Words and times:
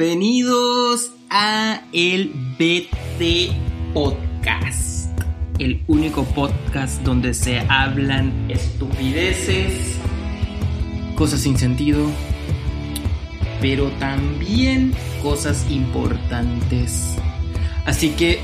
Bienvenidos 0.00 1.12
a 1.28 1.82
el 1.92 2.32
BT 2.58 3.52
Podcast, 3.92 5.10
el 5.58 5.82
único 5.88 6.24
podcast 6.24 7.02
donde 7.02 7.34
se 7.34 7.58
hablan 7.68 8.50
estupideces, 8.50 9.98
cosas 11.16 11.40
sin 11.40 11.58
sentido, 11.58 12.06
pero 13.60 13.90
también 13.98 14.94
cosas 15.22 15.66
importantes. 15.68 17.16
Así 17.84 18.08
que 18.12 18.38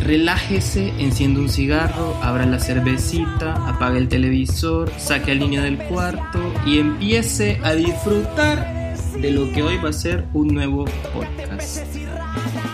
relájese, 0.00 0.90
enciende 1.00 1.40
un 1.40 1.48
cigarro, 1.48 2.16
abra 2.22 2.46
la 2.46 2.60
cervecita, 2.60 3.68
apague 3.68 3.98
el 3.98 4.08
televisor, 4.08 4.92
saque 4.96 5.32
al 5.32 5.40
niño 5.40 5.60
del 5.60 5.76
cuarto 5.76 6.38
y 6.64 6.78
empiece 6.78 7.58
a 7.64 7.74
disfrutar 7.74 8.83
de 9.20 9.30
lo 9.30 9.52
que 9.52 9.62
hoy 9.62 9.76
va 9.78 9.90
a 9.90 9.92
ser 9.92 10.24
un 10.34 10.48
nuevo 10.48 10.84
podcast. 11.12 11.84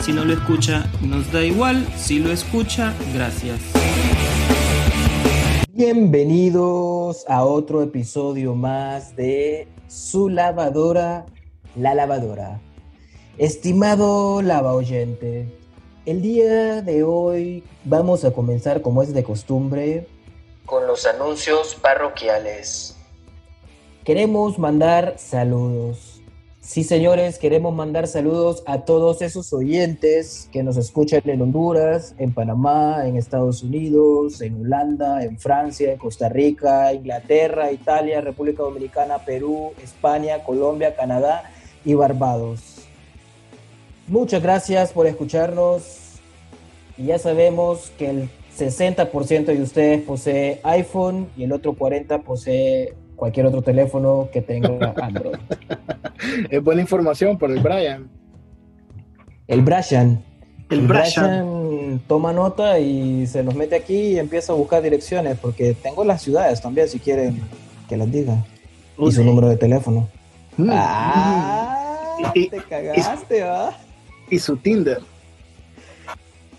Si 0.01 0.13
no 0.13 0.25
lo 0.25 0.33
escucha, 0.33 0.91
nos 1.03 1.31
da 1.33 1.45
igual. 1.45 1.87
Si 1.97 2.19
lo 2.19 2.33
escucha, 2.33 2.95
gracias. 3.15 3.61
Bienvenidos 5.71 7.25
a 7.29 7.45
otro 7.45 7.83
episodio 7.83 8.55
más 8.55 9.17
de 9.17 9.69
Su 9.89 10.29
lavadora, 10.29 11.27
la 11.77 11.95
lavadora. 11.95 12.61
Estimado 13.37 14.43
lava 14.43 14.73
oyente, 14.75 15.49
el 16.07 16.23
día 16.23 16.83
de 16.83 17.03
hoy 17.03 17.65
vamos 17.85 18.25
a 18.25 18.33
comenzar 18.33 18.83
como 18.83 19.03
es 19.03 19.13
de 19.13 19.23
costumbre 19.23 20.07
con 20.65 20.87
los 20.87 21.07
anuncios 21.07 21.75
parroquiales. 21.75 22.97
Queremos 24.05 24.59
mandar 24.59 25.15
saludos 25.19 26.10
Sí, 26.71 26.85
señores, 26.85 27.41
queremos 27.41 27.75
mandar 27.75 28.07
saludos 28.07 28.63
a 28.65 28.85
todos 28.85 29.23
esos 29.23 29.53
oyentes 29.53 30.49
que 30.53 30.63
nos 30.63 30.77
escuchan 30.77 31.21
en 31.25 31.43
Honduras, 31.43 32.15
en 32.17 32.33
Panamá, 32.33 33.09
en 33.09 33.17
Estados 33.17 33.65
Unidos, 33.65 34.41
en 34.41 34.65
Holanda, 34.65 35.25
en 35.25 35.37
Francia, 35.37 35.91
en 35.91 35.99
Costa 35.99 36.29
Rica, 36.29 36.95
Inglaterra, 36.95 37.73
Italia, 37.73 38.21
República 38.21 38.63
Dominicana, 38.63 39.19
Perú, 39.19 39.73
España, 39.83 40.45
Colombia, 40.45 40.95
Canadá 40.95 41.51
y 41.85 41.95
Barbados. 41.95 42.87
Muchas 44.07 44.41
gracias 44.41 44.93
por 44.93 45.09
escucharnos 45.09 46.21
y 46.97 47.07
ya 47.07 47.19
sabemos 47.19 47.91
que 47.99 48.11
el 48.11 48.31
60% 48.57 49.47
de 49.47 49.61
ustedes 49.61 50.03
posee 50.03 50.61
iPhone 50.63 51.31
y 51.37 51.43
el 51.43 51.53
otro 51.53 51.75
40% 51.75 52.23
posee 52.23 52.95
cualquier 53.21 53.45
otro 53.45 53.61
teléfono 53.61 54.31
que 54.33 54.41
tenga 54.41 54.95
Android. 55.03 55.37
es 56.49 56.65
buena 56.65 56.81
información 56.81 57.37
por 57.39 57.51
el 57.51 57.61
Brian. 57.61 58.09
El 59.47 59.61
Brian. 59.61 60.25
El, 60.71 60.87
Brian. 60.87 62.01
toma 62.07 62.33
nota 62.33 62.79
y 62.79 63.27
se 63.27 63.43
nos 63.43 63.55
mete 63.55 63.77
aquí 63.77 64.13
y 64.13 64.19
empieza 64.19 64.55
a 64.55 64.57
buscar 64.57 64.83
direcciones, 64.83 65.39
porque 65.39 65.75
tengo 65.75 66.03
las 66.03 66.23
ciudades 66.23 66.63
también, 66.63 66.89
si 66.89 66.99
quieren 66.99 67.43
que 67.89 67.97
las 67.99 68.11
diga. 68.11 68.43
Y 68.97 69.13
su 69.13 69.23
número 69.23 69.49
de 69.49 69.57
teléfono. 69.57 70.09
Mm. 70.57 70.71
Ah, 70.73 72.33
te 72.35 72.63
cagaste, 72.69 73.43
¿va? 73.43 73.77
Y 74.31 74.39
su 74.39 74.57
Tinder. 74.57 75.01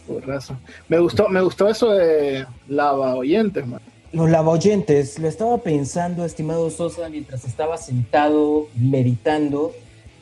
Por 0.07 0.27
razón. 0.27 0.59
Me 0.87 0.99
gustó, 0.99 1.27
me 1.27 1.41
gustó 1.41 1.69
eso 1.69 1.91
de 1.91 2.45
lava 2.67 3.15
oyentes, 3.15 3.65
man. 3.65 3.81
Los 4.13 4.29
lavaoyentes, 4.29 5.19
lo 5.19 5.27
estaba 5.27 5.57
pensando, 5.59 6.25
estimado 6.25 6.69
Sosa, 6.69 7.07
mientras 7.09 7.45
estaba 7.45 7.77
sentado 7.77 8.67
meditando, 8.75 9.73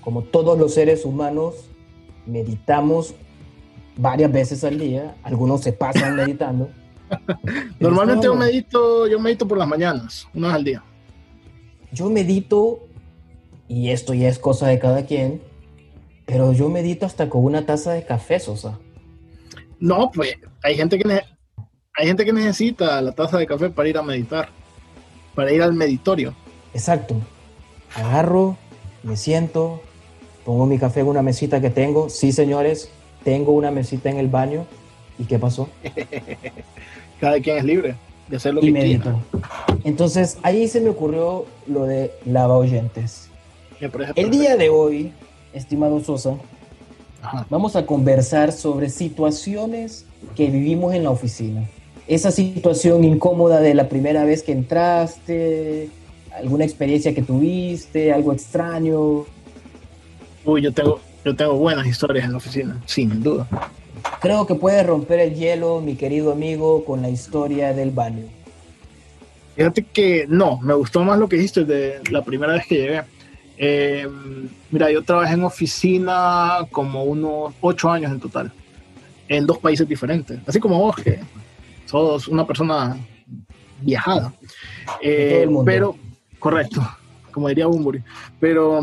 como 0.02 0.22
todos 0.22 0.60
los 0.60 0.76
seres 0.76 1.06
humanos, 1.06 1.56
meditamos 2.28 3.16
varias 3.98 4.32
veces 4.32 4.64
al 4.64 4.78
día, 4.78 5.16
algunos 5.24 5.62
se 5.62 5.74
pasan 5.74 6.16
meditando. 6.16 6.70
Normalmente 7.80 8.26
yo 8.26 8.36
medito, 8.36 9.08
yo 9.08 9.20
medito 9.20 9.48
por 9.48 9.58
las 9.58 9.68
mañanas, 9.68 10.28
una 10.36 10.48
vez 10.48 10.56
al 10.56 10.64
día. 10.64 10.84
Yo 11.92 12.10
medito, 12.10 12.88
y 13.68 13.90
esto 13.90 14.14
ya 14.14 14.30
es 14.30 14.38
cosa 14.38 14.68
de 14.68 14.78
cada 14.78 15.06
quien, 15.06 15.42
pero 16.26 16.54
yo 16.54 16.70
medito 16.70 17.08
hasta 17.08 17.28
con 17.28 17.44
una 17.44 17.66
taza 17.66 17.94
de 17.94 18.06
café, 18.06 18.40
Sosa. 18.40 18.78
No, 19.80 20.12
pues 20.12 20.36
hay 20.62 20.76
gente 20.76 21.00
que 21.00 21.22
hay 22.00 22.08
gente 22.08 22.24
que 22.24 22.32
necesita 22.32 23.02
la 23.02 23.12
taza 23.12 23.38
de 23.38 23.46
café 23.46 23.70
para 23.70 23.90
ir 23.90 23.98
a 23.98 24.02
meditar, 24.02 24.48
para 25.36 25.52
ir 25.52 25.62
al 25.62 25.74
meditorio. 25.74 26.34
Exacto. 26.74 27.16
Agarro, 27.94 28.56
me 29.04 29.18
siento, 29.18 29.82
pongo 30.46 30.66
mi 30.66 30.80
café 30.80 31.02
en 31.02 31.08
una 31.08 31.22
mesita 31.22 31.60
que 31.60 31.70
tengo. 31.70 32.10
Sí, 32.10 32.32
señores, 32.32 32.90
tengo 33.26 33.52
una 33.52 33.70
mesita 33.70 34.10
en 34.10 34.18
el 34.18 34.30
baño. 34.30 34.66
¿Y 35.18 35.26
qué 35.26 35.38
pasó? 35.40 35.68
Cada 37.20 37.42
quien 37.42 37.58
es 37.58 37.66
libre 37.66 37.96
de 38.30 38.38
hacer 38.38 38.54
lo 38.54 38.62
que 38.62 38.72
medito. 38.72 39.20
Entonces, 39.84 40.38
ahí 40.42 40.70
se 40.70 40.80
me 40.80 40.92
ocurrió 40.92 41.48
lo 41.68 41.84
de 41.84 42.14
lava 42.26 42.56
oyentes. 42.56 43.28
El 44.16 44.32
día 44.32 44.56
de 44.56 44.70
hoy, 44.70 45.12
estimado 45.52 46.00
Sosa, 46.02 46.36
vamos 47.50 47.76
a 47.76 47.86
conversar 47.86 48.54
sobre 48.54 48.90
situaciones 48.90 50.06
que 50.38 50.50
vivimos 50.50 50.94
en 50.94 51.04
la 51.04 51.10
oficina 51.10 51.68
esa 52.10 52.32
situación 52.32 53.04
incómoda 53.04 53.62
de 53.62 53.76
la 53.76 53.88
primera 53.88 54.26
vez 54.26 54.42
que 54.42 54.52
entraste, 54.52 55.90
alguna 56.36 56.66
experiencia 56.66 57.14
que 57.14 57.22
tuviste, 57.22 58.12
algo 58.12 58.34
extraño. 58.34 59.26
Uy, 60.44 60.62
yo 60.64 60.74
tengo, 60.74 61.00
yo 61.24 61.36
tengo 61.36 61.54
buenas 61.54 61.86
historias 61.86 62.26
en 62.26 62.32
la 62.32 62.38
oficina, 62.38 62.82
sin 62.88 63.22
duda. 63.22 63.48
Creo 64.22 64.48
que 64.48 64.56
puedes 64.56 64.86
romper 64.88 65.20
el 65.20 65.36
hielo, 65.36 65.82
mi 65.82 65.96
querido 65.96 66.32
amigo, 66.32 66.84
con 66.84 67.04
la 67.04 67.10
historia 67.10 67.74
del 67.74 67.92
baño. 67.92 68.26
Fíjate 69.56 69.84
que 69.84 70.26
no, 70.28 70.60
me 70.62 70.74
gustó 70.74 71.04
más 71.04 71.20
lo 71.20 71.30
que 71.30 71.36
dijiste 71.36 71.64
de 71.64 72.02
la 72.10 72.24
primera 72.24 72.54
vez 72.54 72.66
que 72.66 72.76
llegué. 72.76 73.02
Eh, 73.56 74.08
mira, 74.72 74.90
yo 74.90 75.04
trabajé 75.04 75.36
en 75.36 75.44
oficina 75.44 76.66
como 76.72 77.04
unos 77.04 77.54
ocho 77.62 77.92
años 77.92 78.12
en 78.12 78.20
total, 78.20 78.52
en 79.28 79.46
dos 79.46 79.60
países 79.60 79.88
diferentes, 79.88 80.40
así 80.48 80.60
como 80.60 80.80
vos, 80.80 80.96
que 80.96 81.20
sos 81.90 82.28
una 82.28 82.46
persona 82.46 82.98
viajada. 83.82 84.34
Eh, 85.02 85.48
pero, 85.66 85.96
correcto, 86.38 86.88
como 87.32 87.48
diría 87.50 87.66
Bumburi. 87.66 88.04
Pero, 88.40 88.80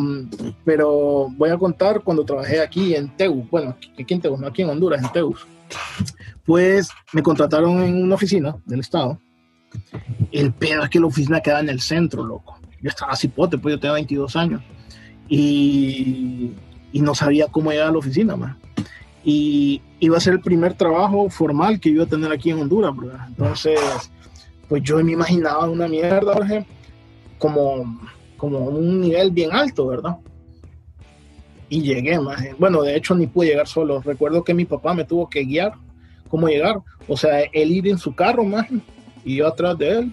pero 0.64 1.28
voy 1.36 1.50
a 1.50 1.56
contar 1.56 2.02
cuando 2.02 2.24
trabajé 2.24 2.60
aquí 2.60 2.94
en 2.94 3.08
Teus, 3.16 3.48
bueno, 3.50 3.76
aquí 3.98 4.14
en 4.14 4.20
Teus, 4.20 4.40
no 4.40 4.48
aquí 4.48 4.62
en 4.62 4.70
Honduras, 4.70 5.02
en 5.02 5.12
Teus. 5.12 5.46
Pues 6.44 6.88
me 7.12 7.22
contrataron 7.22 7.82
en 7.82 8.02
una 8.02 8.16
oficina 8.16 8.56
del 8.64 8.80
Estado. 8.80 9.18
El 10.32 10.52
pedo 10.52 10.82
es 10.82 10.90
que 10.90 11.00
la 11.00 11.06
oficina 11.06 11.40
queda 11.40 11.60
en 11.60 11.68
el 11.68 11.80
centro, 11.80 12.24
loco. 12.24 12.58
Yo 12.82 12.88
estaba 12.88 13.16
cipote, 13.16 13.58
pues 13.58 13.74
yo 13.74 13.80
tenía 13.80 13.94
22 13.94 14.36
años. 14.36 14.62
Y, 15.28 16.52
y 16.92 17.00
no 17.00 17.14
sabía 17.14 17.46
cómo 17.48 17.70
llegar 17.70 17.88
a 17.88 17.92
la 17.92 17.98
oficina, 17.98 18.36
más 18.36 18.56
y 19.28 19.82
iba 19.98 20.16
a 20.16 20.20
ser 20.20 20.34
el 20.34 20.40
primer 20.40 20.74
trabajo 20.74 21.28
formal 21.28 21.80
que 21.80 21.88
iba 21.88 22.04
a 22.04 22.06
tener 22.06 22.30
aquí 22.30 22.50
en 22.50 22.60
Honduras, 22.60 22.96
¿verdad? 22.96 23.26
Entonces, 23.26 23.80
pues 24.68 24.84
yo 24.84 25.02
me 25.02 25.12
imaginaba 25.12 25.68
una 25.68 25.88
mierda, 25.88 26.32
Jorge, 26.32 26.64
como, 27.36 27.98
como 28.36 28.60
un 28.60 29.00
nivel 29.00 29.32
bien 29.32 29.52
alto, 29.52 29.88
¿verdad? 29.88 30.18
Y 31.68 31.82
llegué, 31.82 32.20
más. 32.20 32.40
Bueno, 32.56 32.82
de 32.82 32.94
hecho 32.94 33.16
ni 33.16 33.26
pude 33.26 33.48
llegar 33.48 33.66
solo. 33.66 34.00
Recuerdo 34.00 34.44
que 34.44 34.54
mi 34.54 34.64
papá 34.64 34.94
me 34.94 35.04
tuvo 35.04 35.28
que 35.28 35.42
guiar 35.42 35.72
cómo 36.28 36.46
llegar. 36.46 36.76
O 37.08 37.16
sea, 37.16 37.40
él 37.52 37.72
ir 37.72 37.88
en 37.88 37.98
su 37.98 38.14
carro, 38.14 38.44
más, 38.44 38.68
y 39.24 39.34
yo 39.34 39.48
atrás 39.48 39.76
de 39.76 39.98
él 39.98 40.12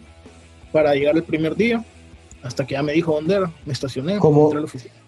para 0.71 0.95
llegar 0.95 1.15
el 1.15 1.23
primer 1.23 1.55
día. 1.55 1.85
Hasta 2.41 2.65
que 2.65 2.73
ya 2.73 2.81
me 2.81 2.93
dijo 2.93 3.13
dónde 3.13 3.35
era. 3.35 3.51
Me 3.63 3.73
estacioné. 3.73 4.17
Como, 4.17 4.51
la 4.51 4.61
oficina 4.61 5.02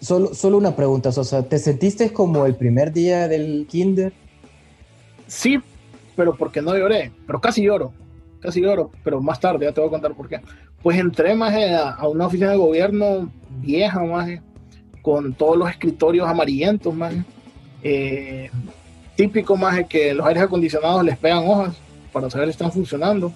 Solo, 0.00 0.34
solo 0.34 0.58
una 0.58 0.76
pregunta, 0.76 1.12
Sosa. 1.12 1.42
¿Te 1.42 1.58
sentiste 1.58 2.12
como 2.12 2.46
el 2.46 2.54
primer 2.54 2.92
día 2.92 3.28
del 3.28 3.66
kinder? 3.68 4.12
Sí, 5.26 5.58
pero 6.14 6.36
porque 6.36 6.62
no 6.62 6.76
lloré. 6.76 7.12
Pero 7.26 7.40
casi 7.40 7.62
lloro. 7.62 7.92
Casi 8.40 8.60
lloro. 8.60 8.90
Pero 9.04 9.20
más 9.20 9.40
tarde 9.40 9.66
ya 9.66 9.72
te 9.72 9.80
voy 9.80 9.88
a 9.88 9.92
contar 9.92 10.14
por 10.14 10.28
qué. 10.28 10.40
Pues 10.82 10.98
entré 10.98 11.34
más 11.34 11.54
a, 11.54 12.06
una 12.08 12.26
oficina 12.26 12.50
de 12.50 12.56
gobierno 12.56 13.30
vieja, 13.60 14.02
más 14.04 14.28
con 15.02 15.34
todos 15.34 15.56
los 15.56 15.70
escritorios 15.70 16.28
amarillentos, 16.28 16.94
más 16.94 17.14
eh, 17.82 18.50
típico 19.14 19.56
más 19.56 19.86
que 19.86 20.12
los 20.12 20.26
aires 20.26 20.42
acondicionados 20.42 21.04
les 21.04 21.16
pegan 21.16 21.44
hojas 21.46 21.76
para 22.12 22.28
saber 22.28 22.48
si 22.48 22.52
están 22.52 22.72
funcionando. 22.72 23.32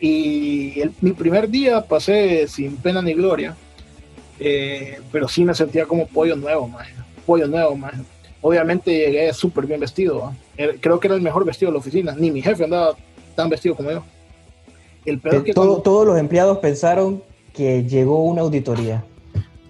Y 0.00 0.80
mi 1.00 1.12
primer 1.12 1.48
día 1.48 1.82
pasé 1.82 2.48
sin 2.48 2.76
pena 2.76 3.02
ni 3.02 3.12
gloria 3.12 3.54
eh, 4.40 5.00
pero 5.12 5.28
sí 5.28 5.44
me 5.44 5.54
sentía 5.54 5.86
como 5.86 6.06
pollo 6.06 6.34
nuevo, 6.34 6.66
más 6.66 6.88
pollo 7.26 7.46
nuevo, 7.46 7.76
más 7.76 7.94
Obviamente 8.42 8.90
llegué 8.90 9.32
súper 9.34 9.66
bien 9.66 9.80
vestido, 9.80 10.32
creo 10.80 10.98
que 10.98 11.08
era 11.08 11.14
el 11.14 11.20
mejor 11.20 11.44
vestido 11.44 11.70
de 11.70 11.74
la 11.74 11.80
oficina, 11.80 12.14
ni 12.16 12.30
mi 12.30 12.40
jefe 12.40 12.64
andaba 12.64 12.96
tan 13.36 13.50
vestido 13.50 13.74
como 13.74 13.90
yo. 13.90 14.02
El 15.04 15.20
que 15.20 15.52
Todos 15.52 16.06
los 16.06 16.18
empleados 16.18 16.58
pensaron 16.58 17.22
que 17.52 17.84
llegó 17.84 18.24
una 18.24 18.40
auditoría. 18.40 19.04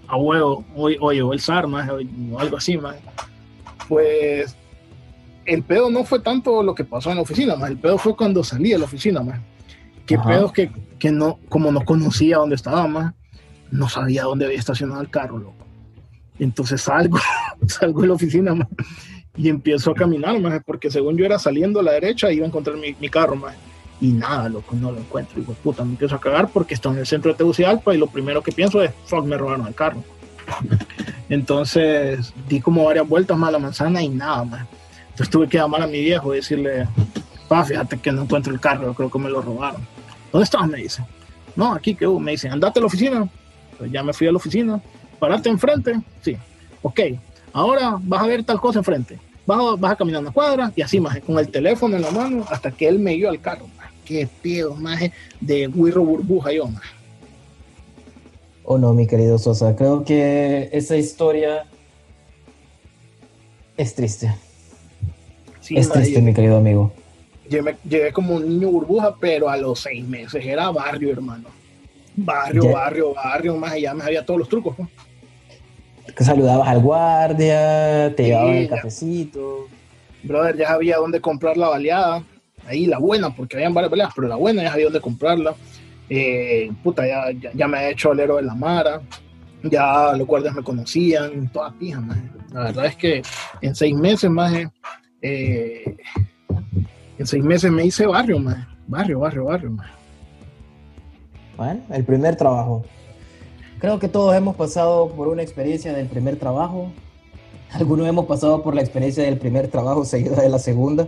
a 0.07 0.17
huevo, 0.17 0.65
hoy, 0.77 0.97
hoy 1.01 1.17
llegó 1.17 1.33
el 1.33 1.41
SAR, 1.41 1.67
más, 1.67 1.89
o 1.91 2.39
algo 2.39 2.57
así, 2.57 2.77
más. 2.77 2.97
Pues 3.89 4.55
el 5.47 5.65
pedo 5.65 5.91
no 5.91 6.05
fue 6.05 6.21
tanto 6.21 6.63
lo 6.63 6.75
que 6.75 6.85
pasó 6.85 7.11
en 7.11 7.17
la 7.17 7.23
oficina, 7.23 7.57
más 7.57 7.71
el 7.71 7.79
pedo 7.79 7.99
fue 7.99 8.17
cuando 8.17 8.45
salí 8.45 8.71
de 8.71 8.79
la 8.79 8.85
oficina, 8.85 9.21
más. 9.21 9.41
Qué 10.07 10.15
Ajá. 10.15 10.29
pedos 10.29 10.53
que, 10.53 10.71
que 11.01 11.11
no, 11.11 11.41
como 11.49 11.73
no 11.73 11.85
conocía 11.85 12.37
dónde 12.37 12.55
estaba, 12.55 12.87
más, 12.87 13.15
no 13.71 13.89
sabía 13.89 14.25
dónde 14.25 14.47
había 14.47 14.59
estacionado 14.59 15.01
el 15.01 15.11
carro, 15.11 15.39
loco. 15.39 15.67
Entonces 16.39 16.81
salgo, 16.81 17.19
salgo 17.67 18.03
de 18.03 18.09
la 18.09 18.15
oficina, 18.15 18.55
y 19.37 19.49
empiezo 19.49 19.93
a 19.93 19.95
caminar, 19.95 20.39
más, 20.41 20.63
porque 20.65 20.91
según 20.91 21.17
yo 21.17 21.25
era 21.25 21.39
saliendo 21.39 21.81
a 21.81 21.83
la 21.83 21.93
derecha, 21.93 22.33
iba 22.33 22.45
a 22.45 22.49
encontrar 22.49 22.77
mi, 22.77 22.95
mi 23.01 23.09
carro, 23.09 23.37
más. 23.37 23.55
Y 24.01 24.09
nada, 24.09 24.49
loco, 24.49 24.75
no 24.75 24.91
lo 24.91 24.99
encuentro. 24.99 25.39
Digo, 25.39 25.55
puta, 25.55 25.85
me 25.85 25.91
empiezo 25.91 26.15
a 26.15 26.21
cagar 26.21 26.49
porque 26.49 26.75
estoy 26.75 26.95
en 26.95 27.01
el 27.01 27.07
centro 27.07 27.33
de 27.33 27.39
Tegucigalpa 27.39 27.95
y 27.95 27.99
lo 27.99 28.07
primero 28.07 28.43
que 28.43 28.51
pienso 28.51 28.83
es, 28.83 28.93
fuck, 29.05 29.25
me 29.25 29.37
robaron 29.37 29.67
el 29.67 29.75
carro. 29.75 30.03
Entonces 31.29 32.33
di 32.49 32.61
como 32.61 32.85
varias 32.85 33.07
vueltas 33.07 33.37
más 33.37 33.51
a 33.51 33.53
la 33.53 33.59
manzana 33.59 34.03
y 34.03 34.09
nada 34.09 34.45
más. 34.45 34.67
Entonces 35.11 35.31
tuve 35.31 35.49
que 35.49 35.59
llamar 35.59 35.83
a 35.83 35.87
mi 35.87 36.01
viejo 36.01 36.33
y 36.33 36.39
decirle, 36.39 36.89
pa, 37.47 37.65
fíjate 37.65 37.99
que 37.99 38.11
no 38.11 38.23
encuentro 38.23 38.53
el 38.53 38.61
carro, 38.61 38.95
creo 38.95 39.11
que 39.11 39.19
me 39.19 39.29
lo 39.29 39.43
robaron. 39.43 39.87
¿Dónde 40.33 40.45
estás? 40.45 40.67
Me 40.67 40.79
dice. 40.79 41.05
No, 41.55 41.75
aquí 41.75 41.95
que 41.95 42.07
me 42.07 42.33
dice, 42.33 42.49
andate 42.49 42.79
a 42.79 42.83
la 42.83 42.87
oficina. 42.87 43.29
Ya 43.87 44.03
me 44.03 44.13
fui 44.13 44.27
a 44.27 44.33
la 44.33 44.37
oficina. 44.37 44.81
Parate 45.19 45.49
enfrente. 45.49 46.01
Sí. 46.23 46.37
Ok. 46.83 47.01
Ahora 47.53 47.99
vas 48.01 48.23
a 48.23 48.27
ver 48.27 48.45
tal 48.45 48.61
cosa 48.61 48.79
enfrente. 48.79 49.19
Vas 49.47 49.59
a, 49.59 49.77
vas 49.77 49.93
a 49.93 49.97
caminar 49.97 50.21
una 50.21 50.31
cuadra 50.31 50.73
y 50.77 50.83
así 50.83 51.01
más, 51.01 51.19
con 51.21 51.39
el 51.39 51.49
teléfono 51.49 51.97
en 51.97 52.03
la 52.03 52.11
mano 52.11 52.45
hasta 52.49 52.71
que 52.71 52.87
él 52.87 52.99
me 52.99 53.15
dio 53.15 53.29
al 53.29 53.41
carro. 53.41 53.67
Más. 53.77 53.91
Qué 54.05 54.29
pedo, 54.43 54.75
más 54.75 55.01
de 55.41 55.69
Wirro 55.69 56.05
Burbuja 56.05 56.53
yo, 56.53 56.67
más. 56.67 56.83
Oh 58.65 58.79
no, 58.79 58.93
mi 58.93 59.07
querido 59.07 59.39
Sosa, 59.39 59.75
creo 59.75 60.05
que 60.05 60.69
esa 60.73 60.97
historia 60.97 61.65
es 63.77 63.95
triste. 63.95 64.33
Sí, 65.61 65.77
es 65.77 65.89
triste, 65.91 66.23
mi 66.23 66.33
querido 66.33 66.57
amigo. 66.57 66.93
Llegué, 67.49 67.77
llegué 67.89 68.13
como 68.13 68.37
un 68.37 68.49
niño 68.49 68.69
burbuja, 68.69 69.17
pero 69.19 69.49
a 69.49 69.57
los 69.57 69.81
seis 69.81 70.07
meses 70.07 70.45
era 70.45 70.71
barrio, 70.71 71.11
hermano. 71.11 71.49
Barrio, 72.17 72.65
Ya. 72.65 72.73
barrio, 72.73 73.15
barrio, 73.15 73.57
más 73.57 73.73
allá 73.73 73.95
me 73.95 74.03
sabía 74.03 74.25
todos 74.27 74.41
los 74.41 74.49
trucos. 74.49 74.77
pues. 74.77 74.89
Saludabas 76.19 76.69
al 76.69 76.81
guardia, 76.81 78.15
te 78.15 78.25
Sí, 78.25 78.29
llevaban 78.29 78.55
el 78.57 78.69
cafecito. 78.69 79.69
Brother, 80.23 80.57
ya 80.57 80.69
sabía 80.69 80.97
dónde 80.99 81.21
comprar 81.21 81.57
la 81.57 81.69
baleada. 81.69 82.23
Ahí 82.67 82.87
la 82.87 82.99
buena, 82.99 83.35
porque 83.35 83.57
habían 83.57 83.73
varias 83.73 83.91
baleadas, 83.91 84.13
pero 84.15 84.29
la 84.29 84.37
buena 84.37 84.63
ya 84.63 84.71
sabía 84.71 84.85
dónde 84.87 85.01
comprarla. 85.01 85.55
Eh, 86.11 86.71
puta, 86.83 87.07
ya, 87.07 87.31
ya, 87.41 87.51
ya 87.55 87.69
me 87.69 87.79
he 87.87 87.91
hecho 87.93 88.11
olero 88.11 88.37
de 88.37 88.43
la 88.43 88.55
Mara. 88.55 89.01
Ya 89.63 90.13
los 90.17 90.27
guardias 90.27 90.55
me 90.55 90.63
conocían, 90.63 91.49
toda 91.53 91.73
pija, 91.73 92.01
maje. 92.01 92.23
La 92.53 92.65
verdad 92.65 92.87
es 92.87 92.97
que 92.97 93.23
en 93.63 93.75
seis 93.75 93.95
meses, 93.95 94.29
más 94.31 94.53
en 95.23 95.97
seis 97.25 97.45
meses 97.45 97.71
me 97.71 97.85
hice 97.85 98.07
barrio, 98.07 98.39
más 98.39 98.67
Barrio, 98.89 99.21
barrio, 99.21 99.45
barrio, 99.45 99.71
maje. 99.71 99.93
Bueno, 101.61 101.83
el 101.91 102.05
primer 102.05 102.37
trabajo. 102.37 102.85
Creo 103.81 103.99
que 103.99 104.09
todos 104.09 104.35
hemos 104.35 104.57
pasado 104.57 105.11
por 105.11 105.29
una 105.29 105.43
experiencia 105.43 105.93
del 105.93 106.07
primer 106.07 106.39
trabajo. 106.39 106.91
Algunos 107.73 108.09
hemos 108.09 108.25
pasado 108.25 108.63
por 108.63 108.75
la 108.75 108.81
experiencia 108.81 109.25
del 109.25 109.37
primer 109.37 109.69
trabajo 109.69 110.07
seguida 110.07 110.41
de 110.41 110.49
la 110.49 110.59
segunda. 110.59 111.07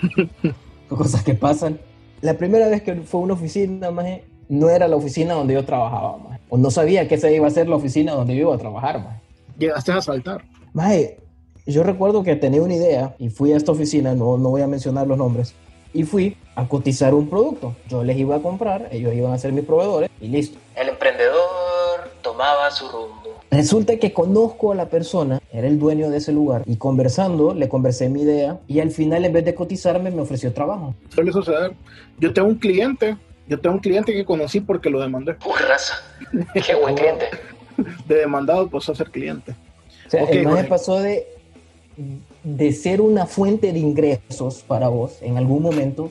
Cosas 0.88 1.22
que 1.22 1.34
pasan. 1.34 1.78
La 2.22 2.38
primera 2.38 2.66
vez 2.68 2.80
que 2.80 2.94
fue 3.02 3.20
a 3.20 3.24
una 3.24 3.34
oficina, 3.34 3.90
maje, 3.90 4.24
no 4.48 4.70
era 4.70 4.88
la 4.88 4.96
oficina 4.96 5.34
donde 5.34 5.52
yo 5.52 5.62
trabajaba, 5.66 6.16
maje. 6.16 6.40
O 6.48 6.56
no 6.56 6.70
sabía 6.70 7.06
que 7.06 7.16
esa 7.16 7.30
iba 7.30 7.46
a 7.46 7.50
ser 7.50 7.68
la 7.68 7.76
oficina 7.76 8.12
donde 8.12 8.36
yo 8.36 8.44
iba 8.44 8.54
a 8.54 8.58
trabajar, 8.58 9.04
maje. 9.04 9.20
Llegaste 9.58 9.92
a 9.92 10.00
saltar. 10.00 10.46
Maje, 10.72 11.18
yo 11.66 11.82
recuerdo 11.82 12.22
que 12.22 12.36
tenía 12.36 12.62
una 12.62 12.74
idea 12.74 13.14
y 13.18 13.28
fui 13.28 13.52
a 13.52 13.58
esta 13.58 13.72
oficina, 13.72 14.14
no, 14.14 14.38
no 14.38 14.48
voy 14.48 14.62
a 14.62 14.66
mencionar 14.66 15.06
los 15.06 15.18
nombres, 15.18 15.54
y 15.92 16.04
fui 16.04 16.36
a 16.54 16.66
cotizar 16.66 17.14
un 17.14 17.28
producto. 17.28 17.74
Yo 17.88 18.04
les 18.04 18.16
iba 18.16 18.36
a 18.36 18.40
comprar, 18.40 18.88
ellos 18.92 19.14
iban 19.14 19.32
a 19.32 19.38
ser 19.38 19.52
mis 19.52 19.64
proveedores 19.64 20.10
y 20.20 20.28
listo. 20.28 20.58
El 20.74 20.88
emprendedor 20.90 22.10
tomaba 22.22 22.70
su 22.70 22.88
rumbo. 22.88 23.38
Resulta 23.50 23.96
que 23.98 24.12
conozco 24.12 24.72
a 24.72 24.74
la 24.74 24.88
persona, 24.90 25.40
era 25.52 25.66
el 25.66 25.78
dueño 25.78 26.10
de 26.10 26.18
ese 26.18 26.32
lugar, 26.32 26.62
y 26.66 26.76
conversando, 26.76 27.54
le 27.54 27.68
conversé 27.68 28.08
mi 28.10 28.22
idea, 28.22 28.58
y 28.68 28.80
al 28.80 28.90
final 28.90 29.24
en 29.24 29.32
vez 29.32 29.44
de 29.44 29.54
cotizarme 29.54 30.10
me 30.10 30.20
ofreció 30.20 30.52
trabajo. 30.52 30.94
Suele 31.14 31.32
suceder. 31.32 31.72
Yo 32.18 32.32
tengo 32.34 32.48
un 32.48 32.56
cliente, 32.56 33.16
yo 33.46 33.58
tengo 33.58 33.76
un 33.76 33.80
cliente 33.80 34.12
que 34.12 34.24
conocí 34.24 34.60
porque 34.60 34.90
lo 34.90 35.00
demandé. 35.00 35.36
raza! 35.66 35.94
¡Qué 36.52 36.74
buen 36.74 36.94
cliente! 36.96 37.26
De 38.06 38.16
demandado 38.16 38.68
pasó 38.68 38.92
a 38.92 38.94
ser 38.96 39.10
cliente. 39.10 39.54
O 40.06 40.10
sea, 40.10 40.24
Ok, 40.24 40.30
el 40.30 40.66
pasó 40.66 41.00
de, 41.00 41.26
de 42.56 42.72
ser 42.72 43.00
una 43.00 43.26
fuente 43.26 43.72
de 43.72 43.78
ingresos 43.78 44.64
para 44.66 44.88
vos. 44.88 45.18
En 45.20 45.36
algún 45.36 45.62
momento 45.62 46.10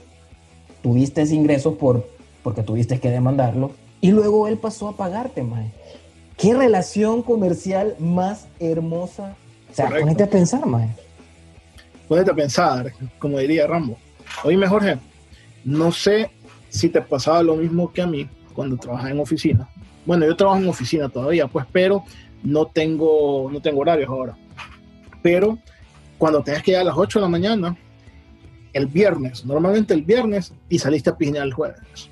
tuviste 0.83 1.23
ese 1.23 1.35
ingresos 1.35 1.75
por, 1.75 2.07
porque 2.43 2.63
tuviste 2.63 2.99
que 2.99 3.09
demandarlo. 3.09 3.71
Y 4.01 4.11
luego 4.11 4.47
él 4.47 4.57
pasó 4.57 4.89
a 4.89 4.95
pagarte, 4.95 5.41
maje. 5.41 5.71
¿Qué 6.37 6.53
relación 6.53 7.23
comercial 7.23 7.95
más 7.97 8.47
hermosa? 8.59 9.35
O 9.71 9.73
sea, 9.73 9.85
Correcto. 9.85 10.05
ponete 10.05 10.23
a 10.23 10.29
pensar, 10.29 10.65
maje. 10.67 10.89
Ponete 12.07 12.31
a 12.31 12.35
pensar, 12.35 12.93
como 13.17 13.39
diría 13.39 13.65
Rambo. 13.65 13.97
Oíme, 14.43 14.67
Jorge, 14.67 14.99
no 15.65 15.91
sé 15.91 16.29
si 16.69 16.89
te 16.89 17.01
pasaba 17.01 17.41
lo 17.41 17.55
mismo 17.55 17.91
que 17.91 18.03
a 18.03 18.07
mí 18.07 18.29
cuando 18.53 18.77
trabajaba 18.77 19.09
en 19.09 19.19
oficina. 19.19 19.67
Bueno, 20.05 20.25
yo 20.25 20.35
trabajo 20.35 20.59
en 20.59 20.69
oficina 20.69 21.09
todavía, 21.09 21.47
pues, 21.47 21.65
pero 21.71 22.03
no 22.43 22.67
tengo, 22.67 23.49
no 23.51 23.59
tengo 23.59 23.81
horarios 23.81 24.09
ahora. 24.09 24.37
Pero 25.23 25.57
cuando 26.17 26.43
tenías 26.43 26.63
que 26.63 26.71
llegar 26.71 26.81
a 26.83 26.89
las 26.89 26.97
8 26.97 27.19
de 27.19 27.23
la 27.23 27.29
mañana, 27.29 27.77
el 28.73 28.87
viernes, 28.87 29.45
normalmente 29.45 29.93
el 29.93 30.03
viernes, 30.03 30.53
y 30.69 30.79
saliste 30.79 31.09
a 31.09 31.17
piñar 31.17 31.45
el 31.45 31.53
jueves. 31.53 32.09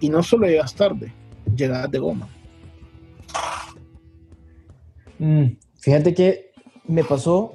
Y 0.00 0.08
no 0.08 0.22
solo 0.22 0.46
llegas 0.46 0.74
tarde, 0.74 1.12
llegas 1.54 1.90
de 1.90 1.98
goma. 1.98 2.28
Mm, 5.18 5.56
Fíjate 5.78 6.14
que 6.14 6.52
me 6.86 7.02
pasó 7.02 7.54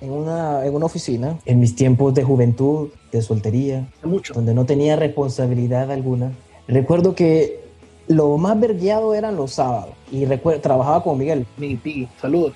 en 0.00 0.10
una, 0.10 0.64
en 0.66 0.74
una 0.74 0.86
oficina, 0.86 1.38
en 1.44 1.60
mis 1.60 1.76
tiempos 1.76 2.14
de 2.14 2.24
juventud, 2.24 2.88
de 3.12 3.22
soltería, 3.22 3.88
Mucho. 4.02 4.34
donde 4.34 4.54
no 4.54 4.66
tenía 4.66 4.96
responsabilidad 4.96 5.90
alguna. 5.90 6.32
Recuerdo 6.66 7.14
que 7.14 7.60
lo 8.08 8.36
más 8.38 8.58
vergueado 8.58 9.14
eran 9.14 9.36
los 9.36 9.52
sábados 9.52 9.94
y 10.10 10.24
recuerdo, 10.24 10.60
trabajaba 10.62 11.02
con 11.04 11.16
Miguel. 11.18 11.46
Mi 11.56 11.76
piggy, 11.76 12.08
saludos. 12.20 12.54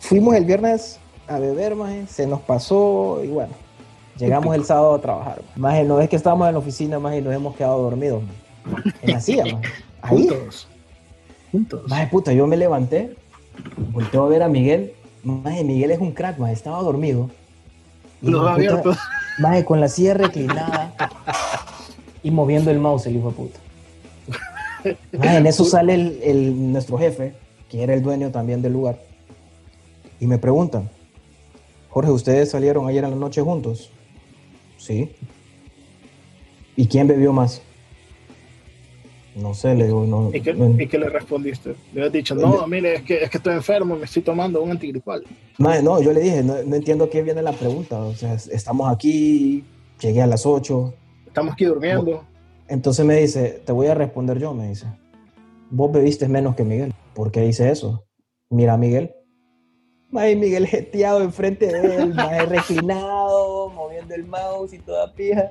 Fuimos 0.00 0.34
el 0.34 0.46
viernes 0.46 0.98
a 1.28 1.38
beber, 1.38 1.74
maje, 1.76 2.06
se 2.08 2.26
nos 2.26 2.40
pasó 2.40 3.20
y 3.24 3.28
bueno, 3.28 3.52
llegamos 4.18 4.54
el 4.54 4.64
sábado 4.64 4.94
a 4.94 5.00
trabajar. 5.00 5.42
Maje, 5.56 5.84
no 5.84 6.00
es 6.00 6.08
que 6.08 6.16
estábamos 6.16 6.46
en 6.48 6.54
la 6.54 6.58
oficina, 6.58 6.98
más 6.98 7.14
y 7.16 7.20
nos 7.22 7.32
hemos 7.34 7.56
quedado 7.56 7.80
dormidos. 7.82 8.22
maje. 8.64 8.90
En 9.02 9.10
la 9.12 9.20
silla, 9.20 9.44
maje. 9.44 9.68
Ahí. 10.02 10.28
Juntos. 10.28 10.68
Juntos. 11.52 11.82
Maje, 11.88 12.06
puta, 12.08 12.32
yo 12.32 12.46
me 12.46 12.56
levanté, 12.56 13.14
volteo 13.92 14.24
a 14.24 14.28
ver 14.28 14.42
a 14.42 14.48
Miguel. 14.48 14.92
Maje, 15.22 15.62
Miguel 15.64 15.92
es 15.92 16.00
un 16.00 16.12
crack, 16.12 16.38
maje, 16.38 16.52
estaba 16.52 16.82
dormido. 16.82 17.30
Y 18.20 18.30
Los 18.30 18.40
puta, 18.40 18.52
abiertos. 18.54 18.98
Maje, 19.38 19.64
con 19.64 19.80
la 19.80 19.88
silla 19.88 20.14
reclinada 20.14 20.92
y 22.22 22.30
moviendo 22.30 22.70
el 22.70 22.78
mouse, 22.78 23.06
el 23.06 23.16
hijo 23.16 23.28
de 23.30 23.34
puta. 23.36 23.58
Maje, 25.16 25.36
en 25.36 25.46
eso 25.46 25.64
sale 25.64 25.94
el, 25.94 26.20
el- 26.22 26.72
nuestro 26.72 26.98
jefe, 26.98 27.34
que 27.70 27.82
era 27.82 27.94
el 27.94 28.02
dueño 28.02 28.30
también 28.30 28.60
del 28.62 28.72
lugar, 28.72 28.98
y 30.18 30.26
me 30.26 30.38
preguntan, 30.38 30.88
Jorge, 31.92 32.10
¿ustedes 32.10 32.50
salieron 32.50 32.88
ayer 32.88 33.04
en 33.04 33.10
la 33.10 33.16
noche 33.16 33.42
juntos? 33.42 33.90
Sí. 34.78 35.10
¿Y 36.74 36.86
quién 36.86 37.06
bebió 37.06 37.32
más? 37.32 37.60
No 39.36 39.54
sé, 39.54 39.74
le 39.74 39.84
digo, 39.86 40.04
no. 40.06 40.30
¿Y 40.32 40.40
qué, 40.40 40.52
no- 40.54 40.80
y 40.80 40.86
qué 40.88 40.98
le 40.98 41.08
respondiste? 41.08 41.74
Le 41.94 42.06
has 42.06 42.12
dicho, 42.12 42.34
no, 42.34 42.66
mire, 42.66 42.94
es 42.96 43.02
que, 43.02 43.22
es 43.24 43.30
que 43.30 43.36
estoy 43.38 43.54
enfermo, 43.54 43.96
me 43.96 44.04
estoy 44.04 44.22
tomando 44.22 44.62
un 44.62 44.70
antigripal. 44.70 45.22
Maje, 45.58 45.82
no, 45.82 46.02
yo 46.02 46.12
le 46.12 46.20
dije, 46.20 46.42
no, 46.42 46.54
no 46.62 46.76
entiendo 46.76 47.08
qué 47.08 47.22
viene 47.22 47.40
la 47.42 47.52
pregunta. 47.52 47.98
O 48.00 48.14
sea, 48.14 48.34
estamos 48.34 48.90
aquí, 48.92 49.64
llegué 50.00 50.20
a 50.22 50.26
las 50.26 50.44
8. 50.44 50.94
Estamos 51.26 51.52
aquí 51.54 51.64
durmiendo. 51.66 52.24
Entonces 52.68 53.04
me 53.04 53.16
dice, 53.16 53.62
te 53.64 53.72
voy 53.72 53.86
a 53.86 53.94
responder 53.94 54.38
yo, 54.38 54.54
me 54.54 54.68
dice. 54.68 54.86
Vos 55.70 55.92
bebiste 55.92 56.28
menos 56.28 56.54
que 56.54 56.64
Miguel. 56.64 56.92
¿Por 57.14 57.30
qué 57.30 57.46
hice 57.46 57.70
eso? 57.70 58.04
Mira 58.50 58.76
Miguel. 58.76 59.12
Maje, 60.12 60.36
Miguel 60.36 60.66
jeteado 60.66 61.22
enfrente 61.22 61.66
de 61.66 61.96
él, 61.96 62.14
maje 62.14 62.46
reclinado, 62.46 63.70
moviendo 63.70 64.14
el 64.14 64.24
mouse 64.26 64.74
y 64.74 64.78
toda 64.78 65.12
pija. 65.14 65.50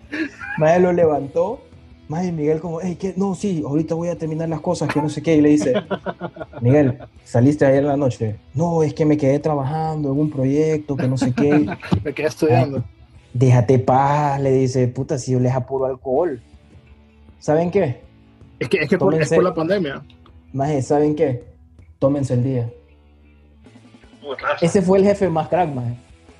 Maje 0.57 0.79
lo 0.79 0.93
levantó. 0.93 1.59
Maje, 2.07 2.31
Miguel 2.31 2.59
como, 2.59 2.79
hey, 2.81 2.95
¿qué? 2.99 3.13
No, 3.17 3.33
sí, 3.35 3.63
ahorita 3.65 3.95
voy 3.95 4.09
a 4.09 4.17
terminar 4.17 4.47
las 4.49 4.59
cosas, 4.61 4.93
que 4.93 5.01
no 5.01 5.09
sé 5.09 5.21
qué. 5.23 5.35
Y 5.35 5.41
le 5.41 5.49
dice, 5.49 5.73
Miguel, 6.61 6.99
¿saliste 7.23 7.65
ayer 7.65 7.79
en 7.79 7.87
la 7.87 7.97
noche? 7.97 8.35
No, 8.53 8.83
es 8.83 8.93
que 8.93 9.03
me 9.05 9.17
quedé 9.17 9.39
trabajando 9.39 10.11
en 10.11 10.19
un 10.19 10.29
proyecto, 10.29 10.95
que 10.95 11.07
no 11.07 11.17
sé 11.17 11.33
qué. 11.33 11.65
Me 12.03 12.13
quedé 12.13 12.27
estudiando. 12.27 12.83
Déjate 13.33 13.79
paz, 13.79 14.39
le 14.41 14.51
dice, 14.51 14.87
puta, 14.89 15.17
si 15.17 15.31
yo 15.31 15.39
les 15.39 15.53
apuro 15.53 15.85
alcohol. 15.85 16.41
¿Saben 17.39 17.71
qué? 17.71 18.01
Es 18.59 18.67
que, 18.69 18.77
es 18.79 18.89
que 18.89 18.97
por, 18.97 19.15
es 19.15 19.21
Tómense- 19.31 19.35
por 19.35 19.43
la 19.45 19.53
pandemia. 19.55 20.03
Maje, 20.53 20.81
¿saben 20.83 21.15
qué? 21.15 21.43
tómense 21.97 22.33
el 22.33 22.43
día. 22.43 22.69
Ese 24.61 24.81
fue 24.81 24.99
el 24.99 25.03
jefe 25.05 25.29
más 25.29 25.47
crack, 25.47 25.73
maje. 25.73 25.95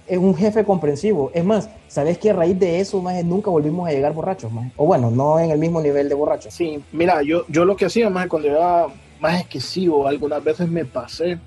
Es 0.07 0.17
un 0.17 0.35
jefe 0.35 0.63
comprensivo. 0.65 1.31
Es 1.33 1.43
más, 1.45 1.69
¿sabes 1.87 2.17
que 2.17 2.31
a 2.31 2.33
raíz 2.33 2.59
de 2.59 2.79
eso, 2.79 3.01
maje, 3.01 3.23
nunca 3.23 3.49
volvimos 3.49 3.87
a 3.87 3.91
llegar 3.91 4.13
borrachos, 4.13 4.51
maje? 4.51 4.71
O 4.77 4.85
bueno, 4.85 5.09
no 5.09 5.39
en 5.39 5.51
el 5.51 5.57
mismo 5.59 5.81
nivel 5.81 6.09
de 6.09 6.15
borrachos. 6.15 6.53
Sí, 6.53 6.79
mira, 6.91 7.21
yo, 7.23 7.45
yo 7.47 7.65
lo 7.65 7.75
que 7.75 7.85
hacía 7.85 8.09
más 8.09 8.27
cuando 8.27 8.49
era 8.49 8.87
más 9.19 9.39
excesivo, 9.41 10.07
algunas 10.07 10.43
veces 10.43 10.67
me 10.69 10.83
pasé. 10.85 11.39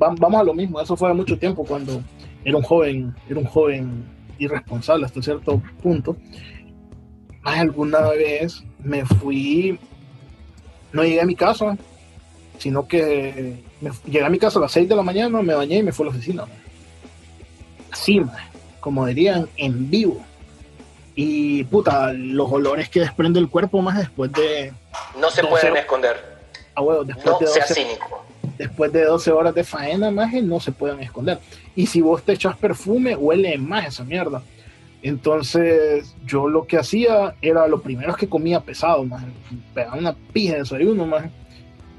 Va- 0.00 0.14
vamos 0.18 0.40
a 0.40 0.44
lo 0.44 0.54
mismo, 0.54 0.80
eso 0.80 0.96
fue 0.96 1.08
hace 1.08 1.16
mucho 1.16 1.38
tiempo 1.38 1.64
cuando 1.64 2.02
era 2.44 2.56
un 2.56 2.62
joven, 2.62 3.14
era 3.28 3.38
un 3.38 3.46
joven 3.46 4.04
irresponsable 4.38 5.06
hasta 5.06 5.22
cierto 5.22 5.62
punto. 5.82 6.16
Más 7.42 7.58
alguna 7.58 8.00
vez 8.10 8.64
me 8.82 9.04
fui, 9.04 9.78
no 10.92 11.02
llegué 11.04 11.20
a 11.20 11.26
mi 11.26 11.34
casa, 11.34 11.76
sino 12.58 12.86
que 12.88 13.62
me, 13.82 13.90
llegué 14.06 14.24
a 14.24 14.30
mi 14.30 14.38
casa 14.38 14.58
a 14.58 14.62
las 14.62 14.72
6 14.72 14.88
de 14.88 14.96
la 14.96 15.02
mañana, 15.02 15.42
me 15.42 15.54
bañé 15.54 15.78
y 15.78 15.82
me 15.82 15.92
fui 15.92 16.04
a 16.04 16.10
la 16.10 16.16
oficina. 16.16 16.42
man. 16.46 16.56
Así, 17.90 18.20
man, 18.20 18.34
como 18.80 19.06
dirían, 19.06 19.48
en 19.56 19.90
vivo. 19.90 20.24
Y 21.14 21.64
puta, 21.64 22.12
los 22.12 22.50
olores 22.50 22.88
que 22.88 23.00
desprende 23.00 23.38
el 23.38 23.48
cuerpo 23.48 23.82
más 23.82 23.98
después 23.98 24.32
de, 24.32 24.72
No 25.20 25.30
se 25.30 25.44
pueden 25.44 25.76
esconder. 25.76 26.16
ah, 26.74 26.80
huevo, 26.80 27.04
después, 27.04 27.26
No 27.26 27.38
de 27.38 27.46
sea 27.48 27.66
12, 27.68 27.74
cínico. 27.74 28.24
después 28.56 28.92
de 28.92 29.04
12 29.04 29.30
horas 29.30 29.54
de 29.54 29.64
faena, 29.64 30.10
más 30.10 30.32
no 30.32 30.58
se 30.58 30.72
pueden 30.72 31.00
esconder. 31.00 31.38
Y 31.76 31.86
si 31.86 32.00
vos 32.00 32.22
te 32.22 32.32
echas 32.32 32.56
perfume, 32.56 33.14
huele 33.14 33.58
más 33.58 33.88
esa 33.88 34.04
mierda. 34.04 34.42
Entonces, 35.02 36.14
yo 36.24 36.48
lo 36.48 36.66
que 36.66 36.78
hacía 36.78 37.34
era 37.42 37.66
lo 37.66 37.82
primero 37.82 38.14
que 38.14 38.28
comía 38.28 38.60
pesado, 38.60 39.04
más 39.04 39.24
pegaba 39.74 39.96
una 39.96 40.14
pija 40.32 40.54
de 40.54 40.60
desayuno, 40.60 41.04
más 41.04 41.24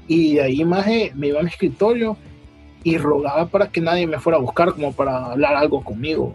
y 0.08 0.34
de 0.34 0.42
ahí 0.42 0.64
más 0.64 0.86
me 1.14 1.28
iba 1.28 1.40
a 1.40 1.42
mi 1.42 1.48
escritorio 1.48 2.16
y 2.82 2.98
rogaba 2.98 3.46
para 3.46 3.68
que 3.68 3.80
nadie 3.80 4.06
me 4.06 4.20
fuera 4.20 4.38
a 4.38 4.40
buscar 4.40 4.72
como 4.72 4.92
para 4.92 5.32
hablar 5.32 5.54
algo 5.54 5.82
conmigo. 5.82 6.34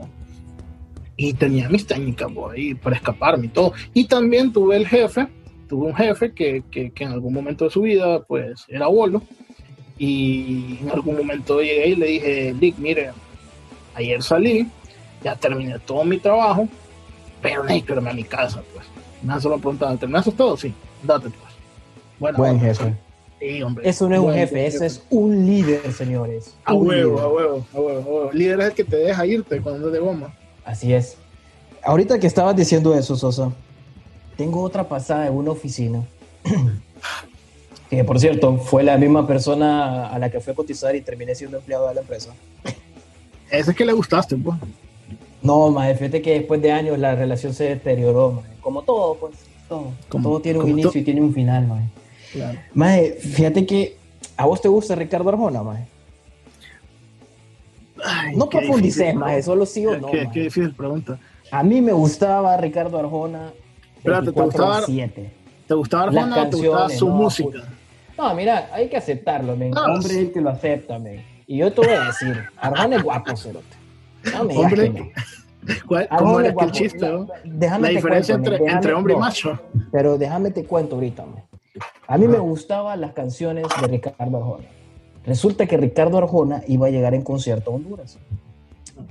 Y 1.16 1.34
tenía 1.34 1.70
mis 1.70 1.86
técnicas 1.86 2.34
bo, 2.34 2.50
ahí 2.50 2.74
para 2.74 2.96
escaparme 2.96 3.48
y 3.48 3.50
todo. 3.50 3.74
Y 3.94 4.06
también 4.06 4.52
tuve 4.52 4.78
el 4.78 4.88
jefe, 4.88 5.28
tuve 5.68 5.88
un 5.88 5.96
jefe 5.96 6.34
que, 6.34 6.64
que, 6.72 6.92
que 6.92 7.04
en 7.04 7.12
algún 7.12 7.34
momento 7.34 7.66
de 7.66 7.72
su 7.72 7.82
vida 7.82 8.24
pues 8.24 8.66
era 8.70 8.88
bolo 8.88 9.22
y 10.00 10.80
en 10.82 10.90
algún 10.92 11.18
momento 11.18 11.62
llegué 11.62 11.90
y 11.90 11.96
le 11.96 12.06
dije, 12.08 12.56
Dick, 12.58 12.78
mire, 12.78 13.12
ayer 13.96 14.24
salí, 14.24 14.66
ya 15.22 15.36
terminé 15.36 15.78
todo 15.80 16.06
mi 16.06 16.18
trabajo, 16.18 16.68
pero 17.42 17.64
necesito 17.64 17.96
irme 17.96 18.10
a 18.10 18.14
mi 18.14 18.24
casa, 18.24 18.64
pues. 18.74 18.88
Me 19.22 19.40
solo 19.42 19.58
preguntaba, 19.58 19.98
¿terminaste 19.98 20.32
todo? 20.32 20.56
Sí, 20.56 20.74
date, 21.04 21.30
pues. 21.30 21.54
Bueno, 22.18 22.38
Buen 22.38 22.58
bueno, 22.58 22.66
jefe. 22.66 22.96
Sí, 23.40 23.62
hombre. 23.64 23.88
Eso 23.90 24.10
no 24.10 24.16
es 24.16 24.22
un 24.22 24.34
jefe, 24.34 24.66
eso 24.68 24.84
es 24.84 25.02
un 25.10 25.46
líder, 25.46 25.94
señores. 25.94 26.56
A 26.66 26.74
Un 26.74 26.88
huevo, 26.88 27.12
líder. 27.14 27.24
a 27.24 27.28
huevo, 27.30 27.66
a 27.74 27.80
huevo, 27.80 28.00
a 28.00 28.04
huevo. 28.04 28.32
Líder 28.34 28.60
es 28.60 28.66
el 28.68 28.74
que 28.74 28.84
te 28.84 28.98
deja 28.98 29.26
irte 29.26 29.62
cuando 29.62 29.88
es 29.88 29.94
de 29.94 30.00
goma. 30.00 30.34
Así 30.66 30.94
es. 30.94 31.16
Ahorita 31.84 32.20
que 32.20 32.28
estabas 32.28 32.56
diciendo 32.56 32.94
eso, 32.94 33.16
Sosa, 33.16 33.52
tengo 34.36 34.62
otra 34.62 34.88
pasada 34.88 35.28
en 35.28 35.34
una 35.34 35.52
oficina. 35.52 36.04
que 37.90 38.04
por 38.04 38.20
cierto, 38.20 38.58
fue 38.58 38.84
la 38.84 38.98
misma 38.98 39.26
persona 39.26 40.08
a 40.10 40.20
la 40.20 40.30
que 40.30 40.40
fui 40.40 40.52
a 40.54 40.56
cotizar 40.56 40.96
y 40.96 41.02
terminé 41.02 41.34
siendo 41.34 41.58
empleado 41.58 41.88
de 41.88 41.96
la 41.96 42.02
empresa. 42.02 42.34
Ese 43.50 43.72
es 43.72 43.78
que 43.78 43.86
le 43.86 43.94
gustaste, 43.94 44.36
pues. 44.36 44.58
No, 45.42 45.72
más 45.72 45.98
fíjate 45.98 46.22
que 46.22 46.34
después 46.34 46.62
de 46.62 46.72
años 46.72 47.00
la 47.00 47.16
relación 47.16 47.54
se 47.54 47.64
deterioró, 47.64 48.32
maje. 48.34 48.50
como 48.62 48.82
todo, 48.84 49.16
pues. 49.16 49.34
Todo, 49.70 49.92
Como- 50.10 50.30
todo 50.30 50.40
tiene 50.42 50.60
un 50.60 50.70
inicio 50.70 51.00
y 51.00 51.04
tiene 51.04 51.22
un 51.22 51.34
final, 51.34 51.66
maje. 51.68 51.86
Claro. 52.34 52.60
Maje, 52.74 53.14
fíjate 53.20 53.66
que 53.66 53.98
a 54.38 54.46
vos 54.46 54.62
te 54.62 54.68
gusta 54.68 54.96
Ricardo 54.96 55.30
Arjona, 55.30 55.64
maje. 55.64 55.88
Ay, 58.04 58.36
No 58.36 58.48
difícil, 58.48 59.14
maje, 59.16 59.44
solo 59.44 59.66
sí 59.66 59.86
o 59.86 59.98
no. 59.98 60.08
qué, 60.08 60.18
maje. 60.26 60.32
qué 60.34 60.40
difícil 60.44 60.74
pregunta. 60.74 61.20
A 61.52 61.64
mí 61.64 61.82
me 61.82 61.92
gustaba 61.92 62.56
Ricardo 62.58 62.98
Arjona. 62.98 63.52
Espérate, 63.98 64.32
¿te 64.32 64.32
24 64.32 64.46
gustaba- 64.46 64.82
7. 64.86 65.32
¿Te 65.68 65.74
gustaba 65.74 66.04
Arjona 66.04 66.44
o 66.44 66.50
te 66.50 66.56
gustaba 66.58 66.90
su 66.90 67.10
no, 67.10 67.16
música? 67.16 67.60
No, 68.18 68.34
mira, 68.36 68.70
hay 68.74 68.90
que 68.90 68.98
aceptarlo, 68.98 69.56
men. 69.56 69.74
Ah, 69.76 69.94
Hombre 69.94 70.12
es 70.14 70.18
el 70.20 70.32
que 70.32 70.42
lo 70.42 70.50
acepta, 70.50 70.98
men. 71.00 71.24
Y 71.48 71.58
yo 71.58 71.72
te 71.74 71.82
voy 71.82 71.90
a 71.96 72.06
decir, 72.06 72.38
Arjona 72.58 72.96
es 72.96 73.04
guapo, 73.04 73.36
cerote. 73.36 73.66
No 74.34 74.44
me 74.46 74.58
Hombre, 74.58 74.90
no. 74.90 75.10
¿Cuál- 75.88 76.08
Arjona 76.10 76.18
¿Cómo 76.20 76.40
era 76.40 76.52
guapo. 76.52 76.72
chiste? 76.72 77.00
La- 77.00 77.10
no? 77.12 77.28
déjame 77.44 77.82
La 77.82 77.88
te 77.90 77.96
diferencia 77.96 78.36
cuento, 78.38 78.52
entre, 78.68 78.94
hombre 78.94 79.14
y 79.14 79.16
no, 79.18 79.20
macho. 79.22 79.60
Pero 79.92 80.18
déjame 80.18 80.52
te 80.52 80.64
cuento 80.64 80.96
ahorita, 80.96 81.26
men. 81.26 81.44
A 82.08 82.18
mí 82.18 82.28
me 82.28 82.40
gustaban 82.40 83.02
las 83.02 83.14
canciones 83.14 83.68
de 83.82 83.88
Ricardo 83.88 84.38
Arjona. 84.38 84.66
Resulta 85.26 85.68
que 85.68 85.78
Ricardo 85.78 86.18
Arjona 86.18 86.64
iba 86.68 86.88
a 86.88 86.90
llegar 86.90 87.14
en 87.14 87.22
concierto 87.22 87.72
a 87.72 87.76
Honduras. 87.76 88.18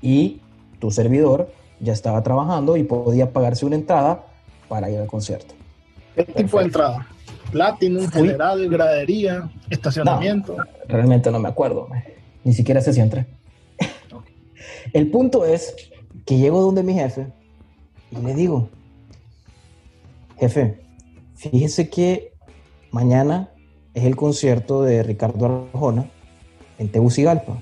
Y 0.02 0.40
tu 0.78 0.90
servidor 0.90 1.50
ya 1.80 1.92
estaba 1.92 2.22
trabajando 2.22 2.76
y 2.76 2.82
podía 2.82 3.32
pagarse 3.32 3.64
una 3.66 3.76
entrada 3.76 4.24
para 4.68 4.90
ir 4.90 4.98
al 4.98 5.06
concierto. 5.06 5.54
¿Qué 6.14 6.24
tipo 6.24 6.58
de 6.58 6.64
entrada? 6.64 7.06
Platinum, 7.52 8.08
general, 8.08 8.68
gradería, 8.68 9.48
estacionamiento. 9.70 10.56
Realmente 10.86 11.30
no 11.30 11.38
me 11.38 11.48
acuerdo, 11.48 11.88
ni 12.44 12.52
siquiera 12.52 12.80
sé 12.80 12.92
si 12.92 13.00
entré. 13.00 13.26
El 14.92 15.10
punto 15.10 15.44
es 15.44 15.74
que 16.26 16.36
llego 16.36 16.60
donde 16.60 16.82
mi 16.82 16.94
jefe 16.94 17.28
y 18.10 18.16
le 18.16 18.34
digo, 18.34 18.68
jefe, 20.38 20.80
fíjese 21.36 21.88
que 21.88 22.32
mañana 22.90 23.50
es 23.94 24.04
el 24.04 24.16
concierto 24.16 24.82
de 24.82 25.02
Ricardo 25.02 25.68
Arjona 25.72 26.06
en 26.78 26.90
Tegucigalpa. 26.90 27.58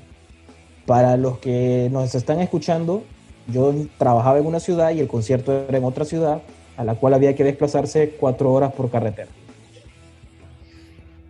Para 0.86 1.16
los 1.16 1.38
que 1.38 1.88
nos 1.90 2.14
están 2.14 2.40
escuchando, 2.40 3.02
yo 3.48 3.72
trabajaba 3.98 4.38
en 4.38 4.46
una 4.46 4.60
ciudad 4.60 4.90
y 4.92 5.00
el 5.00 5.08
concierto 5.08 5.52
era 5.68 5.78
en 5.78 5.84
otra 5.84 6.04
ciudad, 6.04 6.42
a 6.76 6.84
la 6.84 6.94
cual 6.94 7.14
había 7.14 7.34
que 7.34 7.44
desplazarse 7.44 8.16
cuatro 8.20 8.52
horas 8.52 8.72
por 8.72 8.90
carretera. 8.90 9.28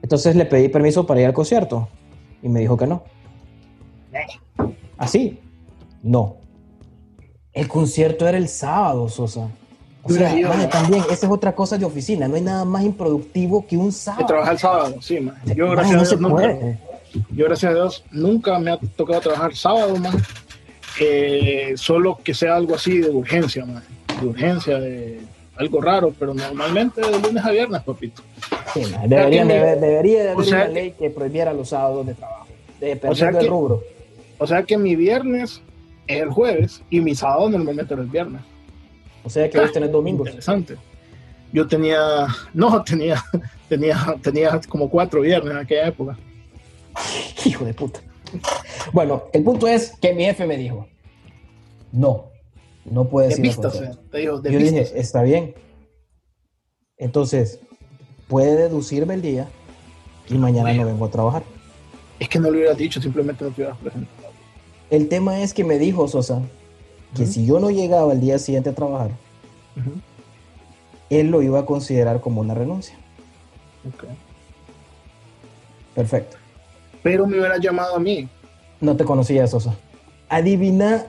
Entonces 0.03 0.37
le 0.37 0.45
pedí 0.45 0.69
permiso 0.69 1.07
para 1.07 1.21
ir 1.21 1.27
al 1.27 1.35
concierto 1.35 1.89
y 2.43 2.49
me 2.49 2.61
dijo 2.61 2.77
que 2.77 2.87
no. 2.87 3.03
¿Así? 4.97 5.41
No. 6.03 6.37
El 7.53 7.69
concierto 7.69 8.29
era 8.29 8.39
el 8.39 8.49
sábado, 8.49 9.09
Sosa. 9.09 9.49
Maje, 10.09 10.67
también, 10.69 11.03
esa 11.11 11.27
es 11.27 11.33
otra 11.33 11.55
cosa 11.55 11.77
de 11.79 11.85
oficina. 11.85 12.29
No 12.29 12.37
hay 12.37 12.43
nada 12.43 12.65
más 12.65 12.83
improductivo 12.85 13.67
que 13.67 13.77
un 13.77 13.93
sábado. 13.93 14.27
trabajar 14.27 14.53
el 14.55 14.59
sábado, 14.59 14.95
sí, 15.01 15.21
man. 15.21 15.37
Yo, 15.55 15.67
Maje, 15.69 15.77
gracias 15.77 15.93
no 15.93 15.99
a 15.99 16.03
Dios, 16.03 16.21
nunca, 16.21 16.35
puede. 16.35 16.79
yo, 17.31 17.45
gracias 17.47 17.71
a 17.71 17.75
Dios, 17.75 18.05
nunca 18.11 18.59
me 18.59 18.71
ha 18.71 18.79
tocado 18.97 19.21
trabajar 19.21 19.55
sábado, 19.57 19.97
man. 19.97 20.15
Eh, 21.01 21.75
solo 21.77 22.19
que 22.25 22.33
sea 22.35 22.57
algo 22.57 22.75
así 22.75 22.99
de 22.99 23.11
urgencia, 23.11 23.65
man. 23.67 23.83
De 24.21 24.27
urgencia, 24.27 24.79
de 24.79 25.21
algo 25.57 25.81
raro, 25.81 26.13
pero 26.19 26.35
normalmente 26.35 27.01
de 27.01 27.19
lunes 27.21 27.45
a 27.45 27.51
viernes, 27.51 27.83
papito. 27.83 28.23
Sí, 28.73 28.81
maje, 28.93 29.09
deberían 29.09 29.49
debería 29.49 30.23
de 30.25 30.31
haber 30.31 30.41
o 30.41 30.45
sea 30.45 30.57
una 30.65 30.69
ley 30.69 30.93
que 30.99 31.11
prohibiera 31.11 31.53
los 31.53 31.69
sábados 31.71 32.07
de 32.07 32.15
trabajo. 32.15 32.47
Dependiendo 32.81 33.11
O 33.13 33.15
sea 33.15 33.31
del 33.33 33.41
que- 33.43 33.47
rubro. 33.49 33.83
O 34.39 34.47
sea 34.47 34.63
que 34.65 34.77
mi 34.77 34.97
viernes 34.97 35.63
es 36.07 36.21
el 36.23 36.29
jueves 36.31 36.83
y 36.91 37.01
mi 37.01 37.15
sábado 37.15 37.49
normalmente 37.49 37.95
era 37.95 38.03
el 38.03 38.09
viernes. 38.09 38.43
O 39.27 39.31
sea 39.31 39.51
que 39.51 39.59
vos 39.59 39.73
tenés 39.73 39.91
domingos. 39.91 40.29
Interesante. 40.29 40.77
Yo 41.53 41.67
tenía, 41.67 42.29
no, 42.55 42.83
tenía, 42.85 43.23
tenía, 43.69 44.17
tenía 44.23 44.61
como 44.69 44.89
cuatro 44.89 45.21
viernes 45.21 45.51
en 45.51 45.59
aquella 45.59 45.89
época. 45.89 46.17
Hijo 47.45 47.65
de 47.65 47.75
puta. 47.75 48.01
Bueno, 48.93 49.25
el 49.33 49.43
punto 49.43 49.67
es 49.67 49.95
que 50.01 50.15
mi 50.15 50.25
jefe 50.25 50.47
me 50.47 50.57
dijo, 50.57 50.87
no, 51.91 52.27
no 52.85 53.09
puedes 53.09 53.37
ir 53.39 53.57
te 54.11 54.19
digo, 54.19 54.41
Yo 54.45 54.59
dije, 54.59 54.93
está 54.95 55.23
bien. 55.23 55.55
Entonces, 56.97 57.59
puede 58.29 58.55
deducirme 58.55 59.15
el 59.15 59.23
día 59.23 59.49
y 60.29 60.35
mañana 60.35 60.73
no 60.73 60.87
vengo 60.87 61.05
a 61.07 61.11
trabajar. 61.11 61.43
Es 62.21 62.29
que 62.29 62.39
no 62.39 62.49
lo 62.49 62.59
hubieras 62.59 62.79
dicho, 62.79 63.03
simplemente 63.03 63.45
no 63.45 63.51
te 63.51 63.63
hubieras 63.63 63.79
presentado. 63.79 64.29
El 64.89 65.09
tema 65.09 65.43
es 65.43 65.53
que 65.53 65.65
me 65.65 65.81
dijo 65.81 66.07
Sosa 66.07 66.43
que 67.15 67.27
si 67.27 67.47
yo 67.47 67.61
no 67.61 67.71
llegaba 67.71 68.13
el 68.13 68.21
día 68.21 68.39
siguiente 68.39 68.71
a 68.71 68.75
trabajar, 68.75 69.11
él 71.11 71.29
lo 71.29 71.43
iba 71.43 71.61
a 71.61 71.67
considerar 71.67 72.21
como 72.21 72.41
una 72.41 72.55
renuncia. 72.55 72.97
Ok. 73.89 74.05
Perfecto. 75.95 76.37
Pero 77.03 77.27
me 77.27 77.39
hubieras 77.39 77.61
llamado 77.61 77.97
a 77.97 78.01
mí. 78.01 78.29
No 78.81 78.97
te 78.97 79.05
conocía, 79.05 79.47
Sosa. 79.47 79.75
Adivina, 80.29 81.07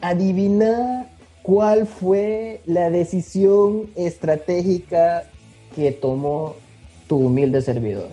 adivina 0.00 1.08
cuál 1.42 1.86
fue 1.86 2.62
la 2.64 2.88
decisión 2.88 3.90
estratégica 3.96 5.24
que 5.74 5.92
tomó 5.92 6.54
tu 7.08 7.16
humilde 7.16 7.60
servidor. 7.60 8.08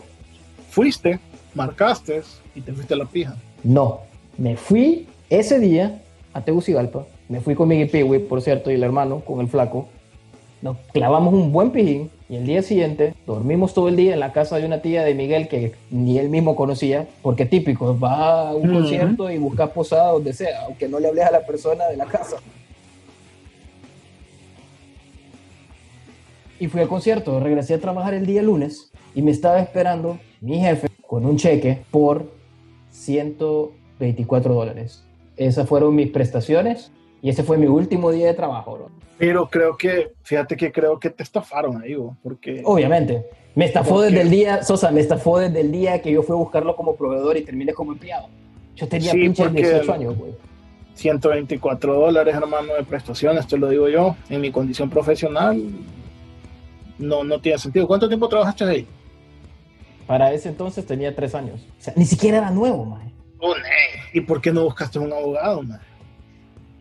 Fuiste, 0.69 1.19
marcaste 1.53 2.23
y 2.55 2.61
te 2.61 2.73
fuiste 2.73 2.93
a 2.93 2.97
la 2.97 3.05
pija. 3.05 3.37
No, 3.63 4.01
me 4.37 4.57
fui 4.57 5.07
ese 5.29 5.59
día 5.59 6.01
a 6.33 6.41
Tegucigalpa. 6.41 7.05
Me 7.29 7.41
fui 7.41 7.55
con 7.55 7.67
Miguel 7.67 7.89
Piwi, 7.89 8.19
por 8.19 8.41
cierto, 8.41 8.71
y 8.71 8.75
el 8.75 8.83
hermano, 8.83 9.19
con 9.21 9.39
el 9.41 9.47
flaco. 9.47 9.88
nos 10.61 10.77
clavamos 10.93 11.33
un 11.33 11.51
buen 11.51 11.71
pijín 11.71 12.11
y 12.29 12.35
el 12.35 12.45
día 12.45 12.61
siguiente 12.61 13.15
dormimos 13.25 13.73
todo 13.73 13.88
el 13.89 13.95
día 13.95 14.13
en 14.13 14.19
la 14.19 14.31
casa 14.31 14.57
de 14.57 14.65
una 14.67 14.79
tía 14.83 15.03
de 15.03 15.15
Miguel 15.15 15.47
que 15.47 15.73
ni 15.89 16.19
él 16.19 16.29
mismo 16.29 16.55
conocía, 16.55 17.07
porque 17.23 17.47
típico, 17.47 17.97
va 18.00 18.50
a 18.50 18.55
un 18.55 18.69
Ujú. 18.69 18.79
concierto 18.79 19.31
y 19.31 19.39
busca 19.39 19.65
posada 19.73 20.11
donde 20.11 20.33
sea, 20.33 20.65
aunque 20.65 20.88
no 20.88 21.00
le 21.00 21.07
hables 21.07 21.25
a 21.25 21.31
la 21.31 21.45
persona 21.47 21.88
de 21.88 21.97
la 21.97 22.05
casa. 22.05 22.38
Y 26.59 26.67
fui 26.67 26.81
al 26.81 26.88
concierto, 26.88 27.39
regresé 27.39 27.73
a 27.73 27.79
trabajar 27.81 28.13
el 28.13 28.27
día 28.27 28.43
lunes 28.43 28.91
y 29.15 29.23
me 29.23 29.31
estaba 29.31 29.59
esperando 29.59 30.19
mi 30.41 30.59
jefe 30.59 30.88
con 31.07 31.25
un 31.25 31.38
cheque 31.38 31.81
por 31.89 32.31
124 32.91 34.53
dólares. 34.53 35.03
Esas 35.48 35.67
fueron 35.67 35.95
mis 35.95 36.12
prestaciones 36.12 36.91
y 37.21 37.29
ese 37.29 37.41
fue 37.43 37.57
mi 37.57 37.65
último 37.65 38.12
día 38.12 38.27
de 38.27 38.33
trabajo, 38.36 38.74
bro. 38.75 38.89
Pero 39.17 39.50
creo 39.50 39.75
que, 39.75 40.13
fíjate 40.24 40.55
que 40.55 40.71
creo 40.71 41.00
que 41.00 41.10
te 41.10 41.24
estafaron 41.24 41.81
ahí, 41.81 41.95
vos, 41.95 42.15
porque 42.21 42.62
Obviamente. 42.63 43.25
Me 43.55 43.65
estafó 43.65 44.01
desde 44.01 44.21
el 44.21 44.29
día, 44.29 44.63
Sosa, 44.63 44.91
me 44.91 45.01
estafó 45.01 45.39
desde 45.39 45.62
el 45.62 45.71
día 45.71 46.01
que 46.01 46.12
yo 46.12 46.21
fui 46.24 46.36
a 46.36 46.38
buscarlo 46.39 46.75
como 46.75 46.95
proveedor 46.95 47.36
y 47.38 47.41
terminé 47.41 47.74
como 47.74 47.91
empleado. 47.91 48.27
Yo 48.75 48.88
tenía 48.88 49.12
Sí, 49.12 49.17
pinches 49.17 49.48
porque- 49.48 49.62
18 49.63 49.93
años, 49.93 50.15
güey. 50.17 50.31
124 50.93 51.95
dólares, 51.95 52.36
hermano, 52.36 52.74
de 52.75 52.83
prestaciones, 52.83 53.48
te 53.48 53.57
lo 53.57 53.67
digo 53.69 53.89
yo, 53.89 54.15
en 54.29 54.41
mi 54.41 54.51
condición 54.51 54.89
profesional, 54.91 55.60
no, 57.00 57.24
no 57.24 57.41
tiene 57.41 57.57
sentido. 57.57 57.88
¿Cuánto 57.88 58.07
tiempo 58.07 58.29
trabajaste 58.29 58.63
ahí? 58.63 58.88
Para 60.05 60.31
ese 60.33 60.50
entonces 60.50 60.86
tenía 60.86 61.15
3 61.15 61.33
años. 61.36 61.62
O 61.79 61.83
sea, 61.83 61.93
ni 61.98 62.05
siquiera 62.05 62.38
era 62.38 62.51
nuevo, 62.51 62.86
man. 62.86 63.12
¿Y 64.13 64.21
por 64.21 64.41
qué 64.41 64.51
no 64.51 64.63
buscaste 64.63 65.00
un 65.00 65.12
abogado, 65.12 65.63
man? 65.63 65.79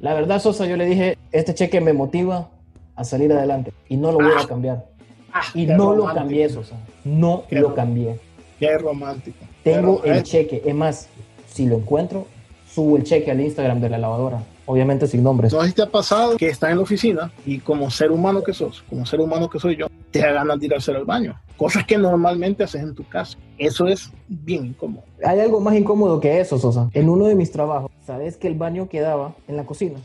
La 0.00 0.14
verdad, 0.14 0.40
Sosa, 0.40 0.66
yo 0.66 0.76
le 0.76 0.86
dije, 0.86 1.18
este 1.32 1.54
cheque 1.54 1.80
me 1.80 1.92
motiva 1.92 2.48
a 2.96 3.04
salir 3.04 3.32
adelante 3.32 3.72
y 3.88 3.96
no 3.96 4.12
lo 4.12 4.18
voy 4.18 4.32
a 4.36 4.40
Ah. 4.42 4.46
cambiar. 4.46 4.84
Ah, 5.32 5.42
Y 5.54 5.66
no 5.66 5.94
lo 5.94 6.06
cambié, 6.12 6.48
Sosa. 6.48 6.76
No 7.04 7.44
Qué 7.48 7.60
lo 7.60 7.74
cambié. 7.74 8.18
Qué 8.58 8.76
romántico. 8.78 9.38
Qué 9.62 9.72
Tengo 9.74 10.02
el 10.04 10.22
cheque. 10.22 10.62
Es 10.64 10.74
más, 10.74 11.08
si 11.46 11.66
lo 11.66 11.76
encuentro, 11.76 12.26
subo 12.68 12.96
el 12.96 13.04
cheque 13.04 13.30
al 13.30 13.40
Instagram 13.40 13.80
de 13.80 13.90
la 13.90 13.98
lavadora. 13.98 14.42
Obviamente 14.66 15.06
sin 15.06 15.22
nombres. 15.22 15.52
¿No 15.52 15.62
sé 15.62 15.68
si 15.68 15.74
te 15.74 15.82
ha 15.82 15.86
pasado 15.86 16.36
que 16.36 16.48
estás 16.48 16.70
en 16.70 16.76
la 16.76 16.82
oficina 16.82 17.30
y 17.44 17.58
como 17.58 17.90
ser 17.90 18.10
humano 18.12 18.42
que 18.42 18.52
sos, 18.52 18.82
como 18.88 19.04
ser 19.06 19.20
humano 19.20 19.48
que 19.50 19.58
soy 19.58 19.76
yo, 19.76 19.86
te 20.10 20.18
ir 20.18 20.74
a 20.74 20.76
hacer 20.76 20.96
al 20.96 21.04
baño? 21.04 21.40
Cosas 21.56 21.84
que 21.84 21.98
normalmente 21.98 22.64
haces 22.64 22.82
en 22.82 22.94
tu 22.94 23.06
casa. 23.06 23.36
Eso 23.58 23.86
es 23.86 24.10
bien 24.28 24.66
incómodo. 24.66 25.04
Hay 25.24 25.40
algo 25.40 25.60
más 25.60 25.76
incómodo 25.76 26.20
que 26.20 26.40
eso, 26.40 26.58
Sosa. 26.58 26.88
En 26.94 27.08
uno 27.08 27.26
de 27.26 27.34
mis 27.34 27.52
trabajos, 27.52 27.90
¿sabes 28.06 28.36
que 28.36 28.48
el 28.48 28.54
baño 28.54 28.88
quedaba 28.88 29.34
en 29.46 29.56
la 29.56 29.64
cocina? 29.64 29.98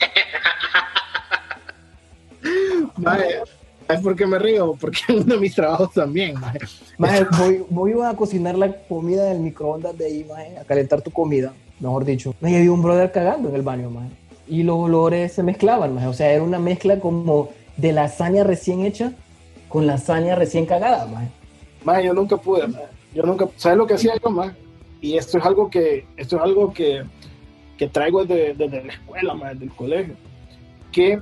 Maje, 2.96 3.42
¿Sabes 3.88 4.02
por 4.02 4.16
qué 4.16 4.26
me 4.26 4.38
río? 4.38 4.76
Porque 4.78 4.98
es 5.08 5.24
uno 5.24 5.34
de 5.34 5.40
mis 5.40 5.54
trabajos 5.54 5.90
también. 5.94 6.38
maje. 6.38 6.58
Maje, 6.98 7.24
voy, 7.38 7.64
voy 7.70 7.92
a 8.04 8.14
cocinar 8.14 8.56
la 8.58 8.70
comida 8.86 9.24
del 9.24 9.40
microondas 9.40 9.96
de 9.96 10.04
ahí, 10.04 10.26
maje, 10.28 10.58
a 10.58 10.64
calentar 10.64 11.00
tu 11.00 11.10
comida, 11.10 11.54
mejor 11.80 12.04
dicho. 12.04 12.34
Me 12.40 12.54
había 12.54 12.70
un 12.70 12.82
brother 12.82 13.10
cagando 13.10 13.48
en 13.48 13.54
el 13.54 13.62
baño, 13.62 13.88
maje. 13.88 14.10
Y 14.46 14.62
los 14.62 14.76
olores 14.76 15.32
se 15.32 15.42
mezclaban, 15.42 15.94
maje. 15.94 16.06
O 16.06 16.12
sea, 16.12 16.30
era 16.30 16.42
una 16.42 16.58
mezcla 16.58 17.00
como 17.00 17.48
de 17.78 17.92
lasaña 17.92 18.44
recién 18.44 18.84
hecha 18.84 19.12
con 19.68 19.86
lasaña 19.86 20.34
recién 20.34 20.66
cagada, 20.66 21.06
maje. 21.06 21.28
Maje, 21.84 22.04
yo 22.04 22.12
nunca 22.14 22.36
pude. 22.36 22.66
Yo 23.14 23.22
nunca, 23.22 23.48
¿sabes 23.56 23.78
lo 23.78 23.86
que 23.86 23.94
hacía 23.94 24.12
yo, 24.22 24.30
más? 24.30 24.52
Y 25.00 25.16
esto 25.16 25.38
es 25.38 25.44
algo 25.46 25.70
que, 25.70 26.06
esto 26.16 26.36
es 26.36 26.42
algo 26.42 26.72
que, 26.72 27.02
que 27.78 27.88
traigo 27.88 28.24
desde, 28.24 28.54
desde 28.54 28.84
la 28.84 28.92
escuela, 28.92 29.32
maje, 29.34 29.54
desde 29.54 29.64
el 29.66 29.72
colegio. 29.72 30.14
Que 30.92 31.20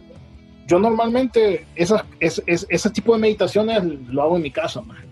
yo 0.66 0.78
normalmente 0.78 1.64
esas, 1.76 2.02
es, 2.20 2.42
es- 2.46 2.66
ese 2.68 2.90
tipo 2.90 3.12
de 3.14 3.20
meditaciones 3.20 3.82
lo 4.08 4.22
hago 4.22 4.36
en 4.36 4.42
mi 4.42 4.50
casa, 4.50 4.80
maje. 4.80 5.04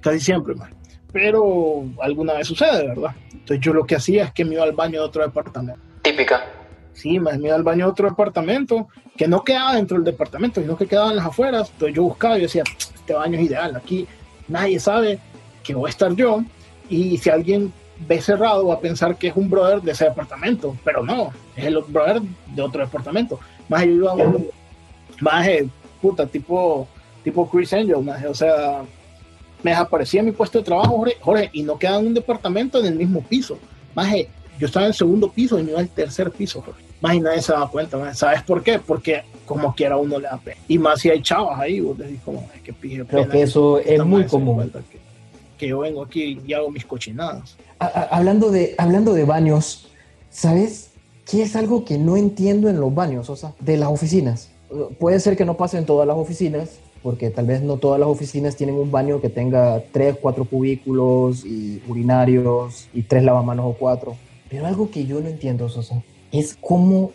Casi 0.00 0.20
siempre, 0.20 0.54
maje. 0.54 0.72
Pero 1.12 1.84
alguna 2.00 2.34
vez 2.34 2.46
sucede, 2.46 2.88
¿verdad? 2.88 3.14
Entonces 3.32 3.60
yo 3.60 3.72
lo 3.72 3.84
que 3.84 3.96
hacía 3.96 4.24
es 4.24 4.32
que 4.32 4.44
me 4.44 4.54
iba 4.54 4.64
al 4.64 4.72
baño 4.72 5.00
de 5.00 5.06
otro 5.06 5.22
departamento. 5.22 5.80
Típica. 6.02 6.44
Sí, 6.96 7.20
me 7.20 7.36
me 7.38 7.48
iba 7.48 7.54
al 7.54 7.62
baño 7.62 7.84
de 7.84 7.90
otro 7.92 8.08
departamento, 8.08 8.88
que 9.16 9.28
no 9.28 9.44
quedaba 9.44 9.74
dentro 9.74 9.98
del 9.98 10.04
departamento, 10.04 10.62
sino 10.62 10.76
que 10.76 10.86
quedaba 10.86 11.10
en 11.10 11.16
las 11.16 11.26
afueras. 11.26 11.70
Entonces 11.70 11.94
yo 11.94 12.02
buscaba 12.04 12.38
y 12.38 12.42
decía, 12.42 12.64
este 12.94 13.12
baño 13.12 13.38
es 13.38 13.44
ideal, 13.44 13.76
aquí 13.76 14.06
nadie 14.48 14.80
sabe 14.80 15.18
que 15.62 15.74
voy 15.74 15.88
a 15.88 15.90
estar 15.90 16.14
yo. 16.14 16.42
Y 16.88 17.18
si 17.18 17.28
alguien 17.28 17.72
ve 18.08 18.20
cerrado, 18.20 18.66
va 18.66 18.74
a 18.74 18.80
pensar 18.80 19.16
que 19.16 19.28
es 19.28 19.36
un 19.36 19.50
brother 19.50 19.82
de 19.82 19.92
ese 19.92 20.04
departamento, 20.04 20.74
pero 20.84 21.04
no, 21.04 21.32
es 21.54 21.64
el 21.64 21.78
brother 21.86 22.22
de 22.54 22.62
otro 22.62 22.80
departamento. 22.80 23.38
Más 23.68 23.84
yo 23.84 23.90
iba 23.90 24.12
a 24.12 24.14
un, 24.14 24.48
más 25.20 25.46
puta, 26.00 26.26
tipo, 26.26 26.88
tipo 27.22 27.48
Chris 27.48 27.72
Angel, 27.74 28.02
más, 28.02 28.24
o 28.24 28.34
sea, 28.34 28.82
me 29.62 29.70
desaparecía 29.72 30.22
mi 30.22 30.32
puesto 30.32 30.58
de 30.58 30.64
trabajo, 30.64 30.96
Jorge, 30.96 31.16
Jorge, 31.20 31.50
y 31.52 31.62
no 31.62 31.78
quedaba 31.78 31.98
en 31.98 32.06
un 32.06 32.14
departamento 32.14 32.78
en 32.78 32.86
el 32.86 32.94
mismo 32.94 33.20
piso. 33.20 33.58
Más 33.94 34.08
yo 34.58 34.66
estaba 34.66 34.86
en 34.86 34.90
el 34.90 34.96
segundo 34.96 35.30
piso 35.30 35.58
y 35.58 35.62
me 35.62 35.72
iba 35.72 35.80
al 35.80 35.88
tercer 35.88 36.30
piso, 36.30 36.62
Jorge. 36.62 36.85
Más 37.00 37.14
y 37.14 37.20
nadie 37.20 37.42
se 37.42 37.52
daba 37.52 37.70
cuenta, 37.70 37.96
más. 37.98 38.18
¿sabes 38.18 38.42
por 38.42 38.62
qué? 38.62 38.78
Porque 38.78 39.22
como 39.44 39.74
quiera 39.74 39.96
uno 39.96 40.18
le 40.18 40.26
da 40.26 40.38
pena. 40.38 40.56
Y 40.66 40.78
más 40.78 41.00
si 41.00 41.10
hay 41.10 41.20
chavas 41.22 41.60
ahí, 41.60 41.80
vos 41.80 41.96
decís 41.98 42.18
como, 42.24 42.48
ay, 42.54 42.60
qué 42.64 42.72
pije 42.72 43.04
Creo 43.04 43.22
pena 43.22 43.32
que 43.32 43.42
eso 43.42 43.78
es 43.78 43.86
esta 43.88 44.04
muy 44.04 44.24
común. 44.24 44.70
Que, 44.90 44.98
que 45.58 45.68
yo 45.68 45.80
vengo 45.80 46.02
aquí 46.02 46.38
y 46.46 46.52
hago 46.52 46.70
mis 46.70 46.84
cochinadas. 46.86 47.56
A- 47.78 47.86
a- 47.86 48.02
hablando, 48.16 48.50
de, 48.50 48.74
hablando 48.78 49.12
de 49.12 49.24
baños, 49.24 49.88
¿sabes 50.30 50.90
qué 51.30 51.42
es 51.42 51.54
algo 51.56 51.84
que 51.84 51.98
no 51.98 52.16
entiendo 52.16 52.68
en 52.68 52.80
los 52.80 52.94
baños, 52.94 53.28
o 53.30 53.36
sea, 53.36 53.52
de 53.60 53.76
las 53.76 53.88
oficinas? 53.90 54.50
Puede 54.98 55.20
ser 55.20 55.36
que 55.36 55.44
no 55.44 55.56
pase 55.56 55.78
en 55.78 55.84
todas 55.86 56.06
las 56.08 56.16
oficinas, 56.16 56.78
porque 57.02 57.30
tal 57.30 57.46
vez 57.46 57.62
no 57.62 57.76
todas 57.76 58.00
las 58.00 58.08
oficinas 58.08 58.56
tienen 58.56 58.74
un 58.76 58.90
baño 58.90 59.20
que 59.20 59.28
tenga 59.28 59.80
tres, 59.92 60.16
cuatro 60.20 60.44
cubículos 60.44 61.44
y 61.44 61.80
urinarios 61.86 62.88
y 62.92 63.02
tres 63.02 63.22
lavamanos 63.22 63.66
o 63.66 63.72
cuatro. 63.74 64.16
Pero 64.50 64.66
algo 64.66 64.90
que 64.90 65.06
yo 65.06 65.20
no 65.20 65.28
entiendo, 65.28 65.68
Sosa, 65.68 66.02
es 66.32 66.56
cómo 66.60 67.12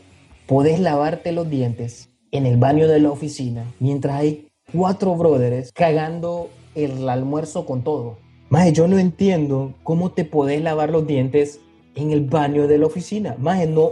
podés 0.47 0.79
lavarte 0.79 1.31
los 1.31 1.49
dientes 1.49 2.09
en 2.31 2.45
el 2.45 2.57
baño 2.57 2.87
de 2.87 2.99
la 2.99 3.11
oficina 3.11 3.65
mientras 3.79 4.15
hay 4.19 4.47
cuatro 4.73 5.15
brothers 5.15 5.71
cagando 5.73 6.49
el 6.75 7.07
almuerzo 7.09 7.65
con 7.65 7.83
todo. 7.83 8.17
Maje, 8.49 8.73
yo 8.73 8.87
no 8.87 8.97
entiendo 8.99 9.73
cómo 9.83 10.11
te 10.11 10.25
podés 10.25 10.61
lavar 10.61 10.89
los 10.89 11.05
dientes 11.07 11.59
en 11.95 12.11
el 12.11 12.21
baño 12.21 12.67
de 12.67 12.77
la 12.77 12.85
oficina. 12.85 13.35
Maje, 13.39 13.67
no, 13.67 13.89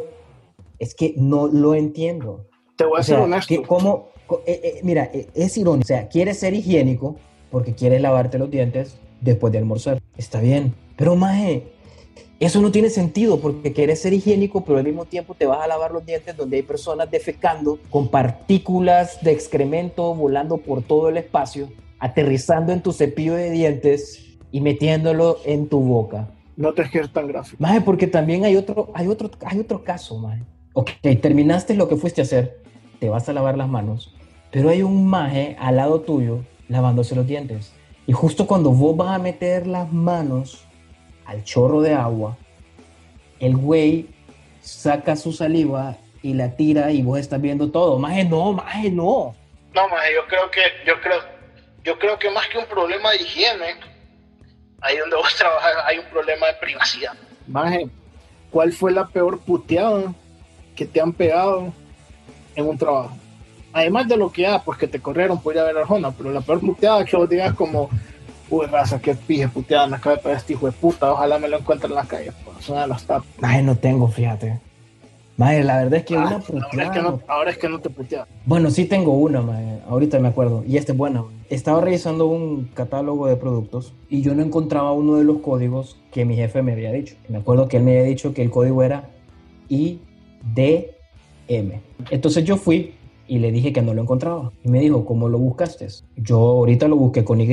es 0.79 0.95
que 0.95 1.13
no 1.17 1.47
lo 1.47 1.75
entiendo. 1.75 2.45
Te 2.77 2.85
voy 2.85 2.97
a 2.97 3.01
O 3.01 3.03
ser 3.03 3.15
sea, 3.15 3.23
honesto. 3.25 3.47
que 3.47 3.61
cómo- 3.61 4.09
eh, 4.45 4.61
eh, 4.63 4.79
mira, 4.83 5.09
eh, 5.13 5.27
es 5.33 5.57
irónico. 5.57 5.83
O 5.85 5.87
sea, 5.87 6.07
quieres 6.07 6.39
ser 6.39 6.53
higiénico 6.53 7.15
porque 7.51 7.73
quieres 7.73 8.01
lavarte 8.01 8.37
los 8.37 8.49
dientes 8.51 8.97
después 9.21 9.51
de 9.51 9.59
almorzar. 9.59 10.01
Está 10.17 10.39
bien. 10.39 10.73
Pero, 10.95 11.15
maje, 11.15 11.63
eso 12.39 12.61
no 12.61 12.71
tiene 12.71 12.89
sentido 12.89 13.41
porque 13.41 13.73
quieres 13.73 14.01
ser 14.01 14.13
higiénico, 14.13 14.63
pero 14.63 14.77
al 14.77 14.85
mismo 14.85 15.03
tiempo 15.03 15.35
te 15.35 15.45
vas 15.45 15.61
a 15.61 15.67
lavar 15.67 15.91
los 15.91 16.05
dientes 16.05 16.37
donde 16.37 16.57
hay 16.57 16.63
personas 16.63 17.11
defecando 17.11 17.79
con 17.89 18.07
partículas 18.07 19.21
de 19.21 19.31
excremento 19.31 20.15
volando 20.15 20.57
por 20.57 20.81
todo 20.81 21.09
el 21.09 21.17
espacio, 21.17 21.69
aterrizando 21.99 22.71
en 22.71 22.81
tu 22.81 22.93
cepillo 22.93 23.33
de 23.33 23.51
dientes 23.51 24.37
y 24.53 24.61
metiéndolo 24.61 25.39
en 25.43 25.67
tu 25.67 25.81
boca. 25.81 26.29
No 26.55 26.73
te 26.73 26.83
es 26.83 27.11
tan 27.11 27.27
gráfico. 27.27 27.57
Maje, 27.59 27.81
porque 27.81 28.07
también 28.07 28.45
hay 28.45 28.55
otro, 28.55 28.89
hay 28.93 29.07
otro, 29.07 29.29
hay 29.45 29.59
otro 29.59 29.83
caso, 29.83 30.17
maje. 30.17 30.43
Ok, 30.73 30.91
terminaste 31.21 31.73
lo 31.73 31.89
que 31.89 31.97
fuiste 31.97 32.21
a 32.21 32.23
hacer, 32.23 32.61
te 32.99 33.09
vas 33.09 33.27
a 33.27 33.33
lavar 33.33 33.57
las 33.57 33.67
manos, 33.67 34.15
pero 34.49 34.69
hay 34.69 34.81
un 34.81 35.07
maje 35.07 35.57
al 35.59 35.75
lado 35.75 36.01
tuyo 36.01 36.39
lavándose 36.69 37.15
los 37.15 37.27
dientes. 37.27 37.73
Y 38.07 38.13
justo 38.13 38.47
cuando 38.47 38.71
vos 38.71 38.95
vas 38.95 39.15
a 39.15 39.19
meter 39.19 39.67
las 39.67 39.91
manos 39.91 40.65
al 41.29 41.43
chorro 41.43 41.81
de 41.81 41.93
agua, 41.93 42.35
el 43.39 43.55
güey 43.55 44.07
saca 44.61 45.15
su 45.15 45.31
saliva 45.31 45.95
y 46.23 46.33
la 46.33 46.55
tira 46.55 46.91
y 46.91 47.03
vos 47.03 47.19
estás 47.19 47.39
viendo 47.39 47.69
todo. 47.69 47.99
Maje, 47.99 48.25
no, 48.25 48.53
maje, 48.53 48.89
no. 48.89 49.35
No, 49.73 49.89
maje, 49.89 50.15
yo 50.15 50.25
creo 50.27 50.49
que, 50.49 50.61
yo 50.87 50.99
creo, 51.01 51.21
yo 51.83 51.99
creo 51.99 52.17
que 52.17 52.31
más 52.31 52.47
que 52.47 52.57
un 52.57 52.65
problema 52.65 53.11
de 53.11 53.17
higiene, 53.17 53.75
ahí 54.81 54.97
donde 54.97 55.15
vos 55.15 55.35
trabajas 55.37 55.73
hay 55.85 55.99
un 55.99 56.05
problema 56.05 56.47
de 56.47 56.53
privacidad. 56.55 57.13
Maje, 57.47 57.87
¿cuál 58.49 58.73
fue 58.73 58.91
la 58.91 59.05
peor 59.07 59.39
puteada 59.39 60.13
que 60.75 60.85
te 60.85 60.99
han 60.99 61.13
pegado 61.13 61.71
en 62.55 62.67
un 62.67 62.77
trabajo? 62.77 63.15
Además 63.71 64.07
de 64.07 64.17
lo 64.17 64.31
que 64.31 64.41
ya, 64.41 64.63
pues 64.63 64.79
que 64.79 64.87
te 64.87 64.99
corrieron 64.99 65.39
por 65.39 65.53
ir 65.53 65.59
a 65.59 65.63
ver 65.63 65.77
a 65.77 65.81
Arjona, 65.81 66.11
pero 66.11 66.31
la 66.31 66.41
peor 66.41 66.59
puteada 66.59 67.05
que 67.05 67.15
vos 67.15 67.29
digas 67.29 67.53
como, 67.53 67.91
uy, 68.49 68.65
raza, 68.65 68.99
qué 68.99 69.15
pije 69.15 69.47
puteada 69.47 69.87
me 69.87 69.97
acaba 69.97 70.15
de 70.15 70.21
pegar 70.21 70.37
este 70.37 70.53
hijo 70.53 70.65
de 70.65 70.71
puta, 70.71 71.11
ojalá 71.11 71.39
me 71.39 71.47
lo 71.47 71.57
encuentre 71.57 71.87
en 71.89 71.95
la 71.95 72.05
calle, 72.05 72.31
pues, 72.45 72.69
una 72.69 72.81
de 72.81 72.87
las 72.87 73.03
tapas. 73.05 73.27
Maje, 73.39 73.61
no 73.63 73.75
tengo, 73.75 74.07
fíjate. 74.07 74.59
Maje, 75.37 75.63
la 75.63 75.77
verdad 75.77 75.93
es 75.99 76.05
que 76.05 76.15
Ah, 76.15 76.19
una 76.19 76.29
ahora, 76.31 76.39
es 76.39 76.45
que 76.45 76.53
puteada 76.53 77.01
no, 77.01 77.21
ahora 77.27 77.51
es 77.51 77.57
que 77.57 77.69
no 77.69 77.79
te 77.79 77.89
puteas. 77.89 78.27
Bueno, 78.45 78.69
sí 78.71 78.83
tengo 78.85 79.13
una, 79.13 79.41
mae. 79.41 79.79
ahorita 79.87 80.19
me 80.19 80.27
acuerdo. 80.27 80.65
Y 80.67 80.75
esta 80.75 80.91
es 80.91 80.97
buena. 80.97 81.23
Estaba 81.49 81.79
revisando 81.79 82.25
un 82.25 82.65
catálogo 82.73 83.25
de 83.27 83.37
productos 83.37 83.93
y 84.09 84.21
yo 84.21 84.35
no 84.35 84.43
encontraba 84.43 84.91
uno 84.91 85.15
de 85.15 85.23
los 85.23 85.37
códigos 85.37 85.95
que 86.11 86.25
mi 86.25 86.35
jefe 86.35 86.61
me 86.61 86.73
había 86.73 86.91
dicho. 86.91 87.15
Me 87.29 87.37
acuerdo 87.37 87.69
que 87.69 87.77
él 87.77 87.83
me 87.83 87.91
había 87.91 88.03
dicho 88.03 88.33
que 88.33 88.41
el 88.41 88.49
código 88.51 88.83
era 88.83 89.09
IDM. 89.69 89.99
Entonces 92.11 92.43
yo 92.43 92.57
fui 92.57 92.95
y 93.27 93.39
le 93.39 93.51
dije 93.51 93.71
que 93.71 93.81
no 93.81 93.93
lo 93.93 94.01
encontraba. 94.01 94.51
Y 94.63 94.69
me 94.69 94.79
dijo, 94.79 95.05
¿cómo 95.05 95.29
lo 95.29 95.37
buscaste? 95.37 95.87
Yo 96.17 96.37
ahorita 96.37 96.89
lo 96.89 96.97
busqué 96.97 97.23
con 97.23 97.39
Y. 97.39 97.47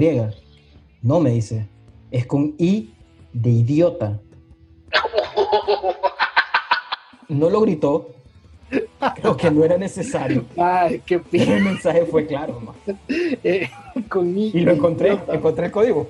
No, 1.07 1.21
me 1.21 1.31
dice, 1.31 1.69
es 2.11 2.27
con 2.27 2.55
I 2.59 2.91
de 3.33 3.51
idiota. 3.51 4.19
No 7.29 7.51
lo 7.51 7.61
gritó, 7.63 8.11
creo 9.17 9.37
que 9.37 9.51
no 9.51 9.65
era 9.65 9.77
necesario. 9.77 10.45
Ay, 10.57 11.03
qué 11.05 11.19
Pero 11.19 11.43
el 11.43 11.49
pena. 11.59 11.71
mensaje 11.71 12.05
fue 12.07 12.25
claro. 12.27 12.61
Eh, 13.09 13.69
con 14.09 14.37
I. 14.39 14.51
Y 14.55 14.61
lo 14.61 14.71
encontré, 14.73 15.09
idiota. 15.09 15.35
encontré 15.35 15.67
el 15.67 15.73
código. 15.73 16.09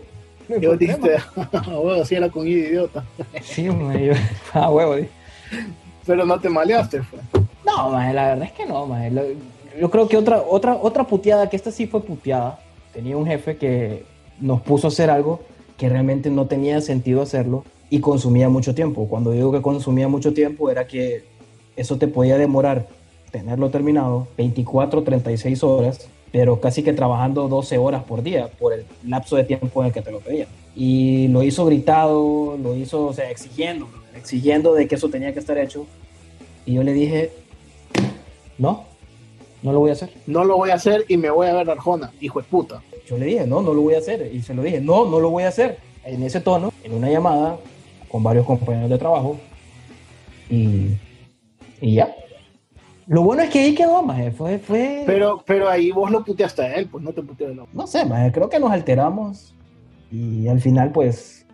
Lo 0.48 0.56
Y 0.56 0.66
vos 0.66 0.80
encontré, 0.80 0.86
dijiste, 0.86 1.70
bueno, 1.82 2.04
sí 2.04 2.14
era 2.16 2.28
con 2.28 2.46
I, 2.46 2.50
idiota. 2.52 3.02
ma. 3.18 3.24
Sí, 3.42 3.68
ma, 3.70 3.96
yo, 3.96 4.12
ah, 4.52 4.70
huevo, 4.70 4.96
dije. 4.96 5.08
Pero 6.04 6.26
no 6.26 6.38
te 6.38 6.48
maleaste, 6.50 7.02
fue. 7.02 7.18
No, 7.64 7.90
maje, 7.90 8.12
la 8.12 8.28
verdad 8.28 8.44
es 8.44 8.52
que 8.52 8.66
no. 8.66 8.86
Lo- 9.10 9.22
Yo 9.80 9.90
creo 9.90 10.08
que 10.08 10.16
otra, 10.18 10.42
otra, 10.42 10.74
otra 10.74 11.04
puteada, 11.04 11.48
que 11.48 11.56
esta 11.56 11.70
sí 11.70 11.86
fue 11.86 12.02
puteada. 12.02 12.58
Tenía 12.92 13.16
un 13.16 13.26
jefe 13.26 13.56
que 13.56 14.04
nos 14.40 14.60
puso 14.62 14.86
a 14.86 14.90
hacer 14.90 15.10
algo 15.10 15.40
que 15.76 15.88
realmente 15.88 16.30
no 16.30 16.46
tenía 16.46 16.80
sentido 16.80 17.22
hacerlo 17.22 17.64
y 17.90 18.00
consumía 18.00 18.48
mucho 18.48 18.74
tiempo. 18.74 19.06
Cuando 19.08 19.30
digo 19.30 19.52
que 19.52 19.62
consumía 19.62 20.08
mucho 20.08 20.32
tiempo 20.32 20.70
era 20.70 20.86
que 20.86 21.24
eso 21.76 21.98
te 21.98 22.08
podía 22.08 22.38
demorar 22.38 22.88
tenerlo 23.30 23.70
terminado 23.70 24.28
24, 24.36 25.02
36 25.02 25.62
horas, 25.62 26.08
pero 26.32 26.60
casi 26.60 26.82
que 26.82 26.92
trabajando 26.92 27.48
12 27.48 27.78
horas 27.78 28.04
por 28.04 28.22
día 28.22 28.48
por 28.58 28.72
el 28.72 28.84
lapso 29.04 29.36
de 29.36 29.44
tiempo 29.44 29.80
en 29.80 29.88
el 29.88 29.92
que 29.92 30.02
te 30.02 30.10
lo 30.10 30.20
pedían. 30.20 30.48
Y 30.74 31.28
lo 31.28 31.42
hizo 31.42 31.64
gritado, 31.64 32.56
lo 32.62 32.74
hizo, 32.76 33.06
o 33.06 33.12
sea, 33.12 33.30
exigiendo, 33.30 33.88
exigiendo 34.14 34.74
de 34.74 34.88
que 34.88 34.94
eso 34.94 35.08
tenía 35.08 35.32
que 35.32 35.38
estar 35.38 35.56
hecho. 35.58 35.86
Y 36.64 36.74
yo 36.74 36.82
le 36.82 36.92
dije, 36.92 37.30
no, 38.58 38.84
no 39.62 39.72
lo 39.72 39.80
voy 39.80 39.90
a 39.90 39.94
hacer. 39.94 40.10
No 40.26 40.44
lo 40.44 40.56
voy 40.56 40.70
a 40.70 40.74
hacer 40.74 41.04
y 41.08 41.16
me 41.16 41.30
voy 41.30 41.46
a 41.46 41.54
ver 41.54 41.70
Arjona, 41.70 42.12
hijo 42.20 42.40
de 42.40 42.46
puta. 42.48 42.82
Yo 43.06 43.16
le 43.16 43.26
dije, 43.26 43.46
no, 43.46 43.62
no 43.62 43.72
lo 43.72 43.82
voy 43.82 43.94
a 43.94 43.98
hacer. 43.98 44.30
Y 44.34 44.42
se 44.42 44.52
lo 44.52 44.62
dije, 44.62 44.80
no, 44.80 45.06
no 45.06 45.20
lo 45.20 45.30
voy 45.30 45.44
a 45.44 45.48
hacer. 45.48 45.78
En 46.04 46.22
ese 46.22 46.40
tono, 46.40 46.72
en 46.82 46.94
una 46.94 47.10
llamada 47.10 47.58
con 48.08 48.22
varios 48.22 48.44
compañeros 48.44 48.90
de 48.90 48.98
trabajo. 48.98 49.38
Y, 50.50 50.96
y 51.80 51.94
ya. 51.94 52.14
Lo 53.06 53.22
bueno 53.22 53.42
es 53.42 53.50
que 53.50 53.60
ahí 53.60 53.74
quedó, 53.74 54.02
maje. 54.02 54.32
Fue, 54.32 54.58
fue... 54.58 55.04
Pero, 55.06 55.42
pero 55.46 55.68
ahí 55.68 55.92
vos 55.92 56.10
lo 56.10 56.24
puteaste 56.24 56.62
a 56.62 56.74
él, 56.74 56.88
pues 56.90 57.04
no 57.04 57.12
te 57.12 57.22
puteó 57.22 57.48
él. 57.48 57.60
no 57.72 57.86
sé, 57.86 58.04
maje, 58.04 58.32
creo 58.32 58.48
que 58.48 58.58
nos 58.58 58.72
alteramos. 58.72 59.54
Y 60.10 60.48
al 60.48 60.60
final, 60.60 60.90
pues, 60.90 61.46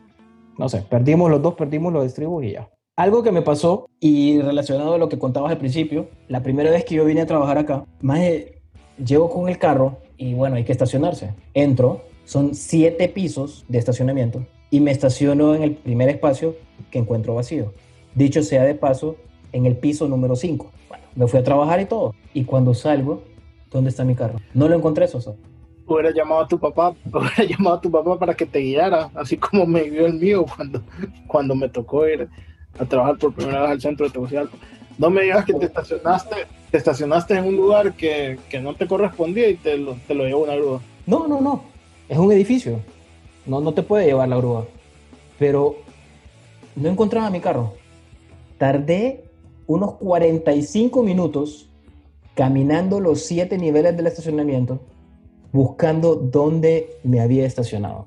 no 0.59 0.69
sé, 0.69 0.83
perdimos 0.88 1.31
los 1.31 1.43
dos, 1.43 1.55
perdimos 1.55 1.93
los 1.93 2.07
estribos 2.07 2.45
y 2.45 2.53
ya. 2.53 2.71
Algo 2.97 3.23
que 3.23 3.33
me 3.33 3.43
pasó, 3.43 3.88
y 4.01 4.41
relacionado 4.41 4.95
a 4.95 4.99
lo 4.99 5.09
que 5.09 5.19
contabas 5.19 5.53
al 5.53 5.59
principio, 5.59 6.09
la 6.29 6.43
primera 6.43 6.71
vez 6.71 6.85
que 6.85 6.95
yo 6.95 7.05
vine 7.05 7.23
a 7.23 7.27
trabajar 7.27 7.59
acá, 7.59 7.85
maje, 8.01 8.62
llego 8.96 9.31
con 9.31 9.48
el 9.48 9.59
carro 9.59 9.98
y 10.16 10.35
bueno, 10.35 10.57
hay 10.57 10.64
que 10.64 10.72
estacionarse. 10.72 11.35
Entro, 11.55 12.02
son 12.24 12.55
siete 12.55 13.09
pisos 13.09 13.64
de 13.68 13.78
estacionamiento 13.78 14.46
y 14.70 14.81
me 14.81 14.90
estaciono 14.90 15.55
en 15.55 15.62
el 15.62 15.74
primer 15.74 16.09
espacio 16.09 16.57
que 16.90 16.98
encuentro 16.98 17.35
vacío. 17.35 17.72
Dicho 18.14 18.42
sea 18.42 18.64
de 18.64 18.74
paso, 18.74 19.16
en 19.52 19.66
el 19.66 19.76
piso 19.76 20.09
número 20.09 20.37
5. 20.37 20.70
Bueno, 20.88 21.05
me 21.14 21.26
fui 21.26 21.38
a 21.38 21.44
trabajar 21.44 21.81
y 21.81 21.87
todo. 21.87 22.14
Y 22.35 22.44
cuando 22.44 22.74
salgo, 22.74 23.22
¿dónde 23.70 23.90
está 23.90 24.05
mi 24.05 24.14
carro? 24.14 24.38
No 24.55 24.68
lo 24.68 24.76
encontré, 24.76 25.07
Sosa. 25.09 25.35
Hubiera 25.87 26.11
llamado 26.12 26.42
a 26.42 26.48
tu 26.48 26.59
papá, 26.59 26.94
hubiera 27.12 27.44
llamado 27.44 27.76
a 27.76 27.81
tu 27.81 27.90
papá 27.90 28.18
para 28.18 28.35
que 28.35 28.46
te 28.46 28.61
guiara, 28.61 29.11
así 29.14 29.37
como 29.37 29.66
me 29.66 29.83
guió 29.83 30.07
el 30.07 30.14
mío 30.14 30.44
cuando, 30.57 30.83
cuando 31.26 31.55
me 31.55 31.68
tocó 31.68 32.07
ir 32.09 32.28
a 32.78 32.85
trabajar 32.85 33.18
por 33.18 33.35
primera 33.35 33.62
vez 33.62 33.70
al 33.72 33.81
centro 33.81 34.07
de 34.07 34.12
Tegucigalpa. 34.12 34.57
No 34.98 35.11
me 35.11 35.22
digas 35.22 35.44
que 35.44 35.55
te 35.55 35.66
estacionaste, 35.66 36.37
te 36.70 36.78
estacionaste 36.78 37.35
en 37.35 37.44
un 37.44 37.57
lugar 37.57 37.94
que, 37.94 38.38
que 38.48 38.61
no 38.61 38.74
te 38.74 38.87
correspondía 38.87 39.48
y 39.48 39.57
te 39.57 39.76
lo, 39.76 39.96
te 40.07 40.14
lo 40.14 40.24
llevó 40.24 40.44
una 40.44 40.57
grúa. 40.57 40.81
No, 41.07 41.26
no, 41.26 41.40
no. 41.40 41.64
Es 42.09 42.18
un 42.18 42.31
edificio. 42.33 42.81
No, 43.46 43.61
no 43.61 43.72
te 43.72 43.83
puede 43.83 44.07
llevar 44.07 44.28
la 44.28 44.37
grúa. 44.37 44.66
Pero 45.38 45.76
no 46.76 46.88
encontraba 46.88 47.31
mi 47.31 47.40
carro. 47.40 47.74
Tardé 48.59 49.24
unos 49.66 49.94
45 49.94 51.02
minutos 51.02 51.68
caminando 52.35 53.00
los 53.00 53.22
siete 53.24 53.59
niveles 53.59 53.96
del 53.96 54.07
estacionamiento 54.07 54.81
buscando 55.52 56.14
dónde 56.14 56.96
me 57.05 57.20
había 57.20 57.46
estacionado. 57.46 58.07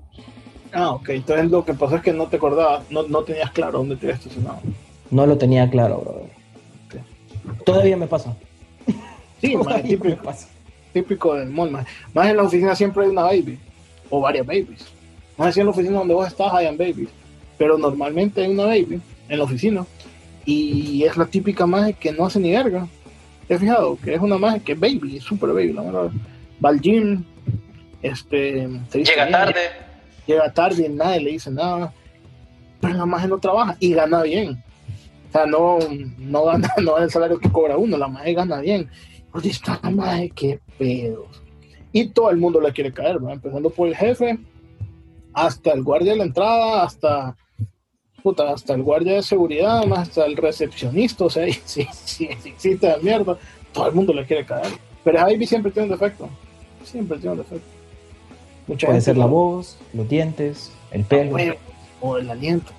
Ah, 0.74 0.92
ok. 0.92 1.10
Entonces 1.10 1.50
lo 1.50 1.64
que 1.64 1.74
pasó 1.74 1.98
es 1.98 2.02
que 2.02 2.12
no 2.12 2.28
te 2.28 2.38
acordabas, 2.38 2.90
no, 2.90 3.04
no 3.04 3.24
tenías 3.24 3.52
claro 3.52 3.80
dónde 3.80 3.96
te 3.96 4.08
habías 4.08 4.20
estacionado. 4.20 4.60
No 5.12 5.26
lo 5.26 5.38
tenía 5.38 5.70
claro, 5.70 6.00
brother. 6.00 6.35
Todavía 7.66 7.98
me 7.98 8.08
pasa. 8.08 8.36
Sí, 9.42 9.56
me 9.66 9.84
típico, 9.84 10.22
pasa. 10.24 10.48
típico 10.94 11.36
del 11.36 11.50
mall. 11.50 11.72
Más, 11.72 11.86
más 12.14 12.30
en 12.30 12.38
la 12.38 12.44
oficina 12.44 12.76
siempre 12.76 13.04
hay 13.06 13.10
una 13.12 13.24
baby 13.24 13.60
o 14.10 14.22
varias 14.22 14.46
babies. 14.46 14.86
Más 15.38 15.50
así 15.50 15.60
en 15.60 15.66
la 15.68 15.72
oficina 15.72 16.00
donde 16.00 16.14
vos 16.14 16.28
estás 16.28 16.54
hayan 16.54 16.78
babies. 16.78 17.10
Pero 17.58 17.78
normalmente 17.78 18.42
hay 18.44 18.52
una 18.52 18.66
baby 18.66 19.02
en 19.30 19.38
la 19.38 19.44
oficina 19.44 19.86
y 20.46 21.04
es 21.04 21.18
la 21.18 21.26
típica 21.26 21.66
maje 21.66 21.94
que 21.94 22.12
no 22.12 22.26
hace 22.26 22.40
ni 22.40 22.52
verga. 22.52 22.88
¿Te 23.48 23.54
has 23.56 23.60
fijado? 23.60 23.98
Que 24.04 24.14
es 24.14 24.22
una 24.22 24.38
maje 24.38 24.60
que 24.62 24.72
es 24.74 24.80
baby, 24.80 25.18
es 25.18 25.24
super 25.24 25.50
baby, 25.50 25.74
la 25.74 25.82
verdad. 25.84 26.12
Va 26.64 26.70
al 26.70 26.80
gym, 26.82 27.24
este, 28.02 28.68
se 28.90 28.98
viste 28.98 29.14
Llega 29.14 29.26
bien, 29.26 29.32
tarde. 29.32 29.60
llega 30.28 30.54
tarde 30.54 30.86
y 30.86 30.90
nadie 30.90 31.22
le 31.22 31.32
dice 31.32 31.52
nada. 31.52 31.94
Pero 32.82 32.94
la 32.96 33.06
maje 33.06 33.28
no 33.28 33.38
trabaja 33.38 33.76
y 33.80 33.94
gana 33.94 34.22
bien. 34.24 34.62
O 35.30 35.32
sea, 35.32 35.46
no, 35.46 35.80
no 36.18 36.46
gana, 36.46 36.70
no 36.82 36.94
gana 36.94 37.06
el 37.06 37.12
salario 37.12 37.40
que 37.40 37.52
cobra 37.52 37.78
uno, 37.78 37.98
la 37.98 38.08
maje 38.08 38.34
gana 38.34 38.60
bien. 38.60 38.90
Oye, 39.34 39.50
esta 39.50 39.80
maje, 39.92 40.30
qué 40.34 40.60
pedos. 40.78 41.28
Y 41.92 42.08
todo 42.08 42.30
el 42.30 42.38
mundo 42.38 42.60
le 42.62 42.72
quiere 42.74 42.94
caer, 42.94 43.16
¿verdad? 43.20 43.34
empezando 43.34 43.70
por 43.70 43.88
el 43.88 43.96
jefe, 43.96 44.38
hasta 45.34 45.72
el 45.74 45.84
guardia 45.84 46.12
de 46.14 46.18
la 46.20 46.24
entrada, 46.26 46.84
hasta, 46.84 47.36
puta, 48.24 48.52
hasta 48.52 48.74
el 48.74 48.84
guardia 48.84 49.14
de 49.16 49.24
seguridad, 49.24 49.86
más 49.86 50.10
hasta 50.10 50.26
el 50.26 50.36
recepcionista, 50.38 51.26
o 51.26 51.30
sea, 51.30 51.46
si, 51.66 51.84
si, 51.84 52.28
si 52.28 52.50
existe 52.50 52.88
la 52.88 52.98
mierda, 52.98 53.38
todo 53.74 53.88
el 53.88 53.96
mundo 53.96 54.14
le 54.14 54.26
quiere 54.26 54.46
caer. 54.46 54.68
Pero 55.04 55.30
Ivy 55.30 55.46
siempre 55.46 55.72
tiene 55.72 55.88
un 55.88 55.92
defecto, 56.00 56.30
siempre 56.84 57.18
tiene 57.18 57.34
un 57.34 57.38
defecto. 57.40 57.68
Mucha 58.68 58.88
Puede 58.88 58.98
gente 59.00 59.06
ser 59.06 59.18
la 59.18 59.26
voz, 59.28 59.78
los 59.94 60.10
dientes, 60.10 60.72
el 60.92 61.04
pelo. 61.04 61.38
o 62.02 62.18
el 62.18 62.30
aliento. 62.30 62.72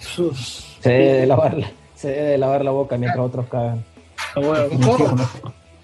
Sus- 0.00 0.65
Se 0.80 0.90
debe 0.90 1.12
de 1.20 1.26
lavar, 1.26 1.56
la- 1.56 1.70
se 1.94 2.08
debe 2.08 2.22
de 2.30 2.38
lavar 2.38 2.64
la 2.64 2.70
boca 2.70 2.96
mientras 2.98 3.24
otros 3.24 3.46
cagan. 3.48 3.84
a 4.34 4.40
huevo. 4.40 5.16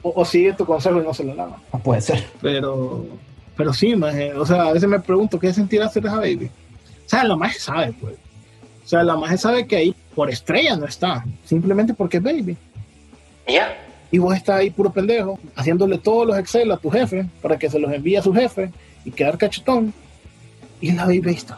O, 0.05 0.13
o 0.21 0.25
sigue 0.25 0.53
tu 0.55 0.65
consejo 0.67 1.01
y 1.01 1.05
no 1.05 1.15
se 1.15 1.25
lo 1.25 1.35
lava. 1.35 1.59
No 1.73 1.79
puede 1.79 2.01
ser. 2.01 2.25
Pero, 2.41 3.07
pero 3.57 3.73
sí, 3.73 3.95
maje, 3.95 4.35
o 4.35 4.45
sea, 4.45 4.63
a 4.65 4.73
veces 4.73 4.89
me 4.89 4.99
pregunto 5.01 5.39
qué 5.39 5.53
sentirá 5.53 5.89
ser 5.89 6.05
esa 6.07 6.17
baby. 6.17 6.51
O 7.07 7.09
sea, 7.09 7.23
la 7.25 7.37
maje 7.37 7.59
sabe, 7.59 7.93
pues. 8.01 8.15
O 8.85 8.89
sea, 8.89 9.05
la 9.05 9.17
maje 9.17 9.39
sabe 9.39 9.67
que 9.67 9.77
ahí 9.77 9.95
por 10.15 10.29
estrella 10.29 10.75
no 10.77 10.87
está, 10.87 11.25
simplemente 11.45 11.95
porque 11.95 12.17
es 12.17 12.23
baby. 12.23 12.57
Ya. 13.47 13.77
Y 14.11 14.19
vos 14.19 14.35
estás 14.37 14.57
ahí 14.59 14.71
puro 14.71 14.91
pendejo, 14.93 15.39
haciéndole 15.55 15.99
todos 15.99 16.27
los 16.27 16.37
Excel 16.37 16.71
a 16.73 16.77
tu 16.77 16.91
jefe 16.91 17.27
para 17.41 17.57
que 17.59 17.71
se 17.71 17.79
los 17.79 17.93
envíe 17.93 18.17
a 18.17 18.23
su 18.23 18.33
jefe 18.35 18.71
y 19.05 19.11
quedar 19.13 19.39
cachetón. 19.39 19.95
Y 20.81 20.91
la 20.93 21.05
baby 21.05 21.23
ahí 21.29 21.35
está. 21.35 21.57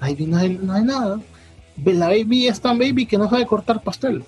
baby 0.00 0.26
no 0.26 0.38
hay, 0.38 0.58
no 0.60 0.72
hay 0.72 0.82
nada. 0.82 1.20
La 1.84 2.08
baby 2.08 2.46
es 2.46 2.60
tan 2.60 2.78
baby 2.78 3.06
que 3.06 3.18
no 3.18 3.28
sabe 3.28 3.46
cortar 3.46 3.82
pastel. 3.82 4.22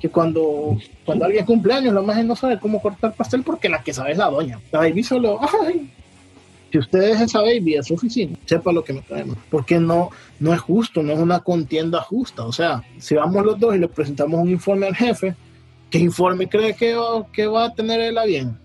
Que 0.00 0.08
cuando, 0.08 0.76
cuando 1.04 1.24
alguien 1.24 1.44
cumple 1.44 1.74
años, 1.74 1.94
la 1.94 2.02
maje 2.02 2.22
no 2.22 2.36
sabe 2.36 2.58
cómo 2.60 2.80
cortar 2.80 3.14
pastel 3.14 3.42
porque 3.42 3.68
la 3.68 3.82
que 3.82 3.92
sabe 3.92 4.12
es 4.12 4.18
la 4.18 4.30
doña. 4.30 4.60
La 4.70 4.80
baby 4.80 5.02
solo, 5.02 5.40
ay. 5.64 5.90
Si 6.70 6.78
usted 6.78 7.00
es 7.10 7.20
esa 7.20 7.40
baby 7.40 7.76
a 7.76 7.82
su 7.82 7.94
oficina, 7.94 8.36
sepa 8.44 8.72
lo 8.72 8.84
que 8.84 8.92
me 8.92 9.00
traemos. 9.00 9.38
Porque 9.50 9.78
no, 9.78 10.10
no 10.40 10.52
es 10.52 10.60
justo, 10.60 11.02
no 11.02 11.12
es 11.12 11.18
una 11.18 11.40
contienda 11.40 12.00
justa. 12.02 12.44
O 12.44 12.52
sea, 12.52 12.82
si 12.98 13.14
vamos 13.14 13.44
los 13.44 13.58
dos 13.58 13.74
y 13.74 13.78
le 13.78 13.88
presentamos 13.88 14.40
un 14.40 14.50
informe 14.50 14.86
al 14.86 14.94
jefe, 14.94 15.34
¿qué 15.90 15.98
informe 15.98 16.48
cree 16.48 16.74
que 16.74 16.94
va, 16.94 17.26
que 17.32 17.46
va 17.46 17.66
a 17.66 17.74
tener 17.74 18.00
él 18.00 18.18
a 18.18 18.24
bien? 18.24 18.58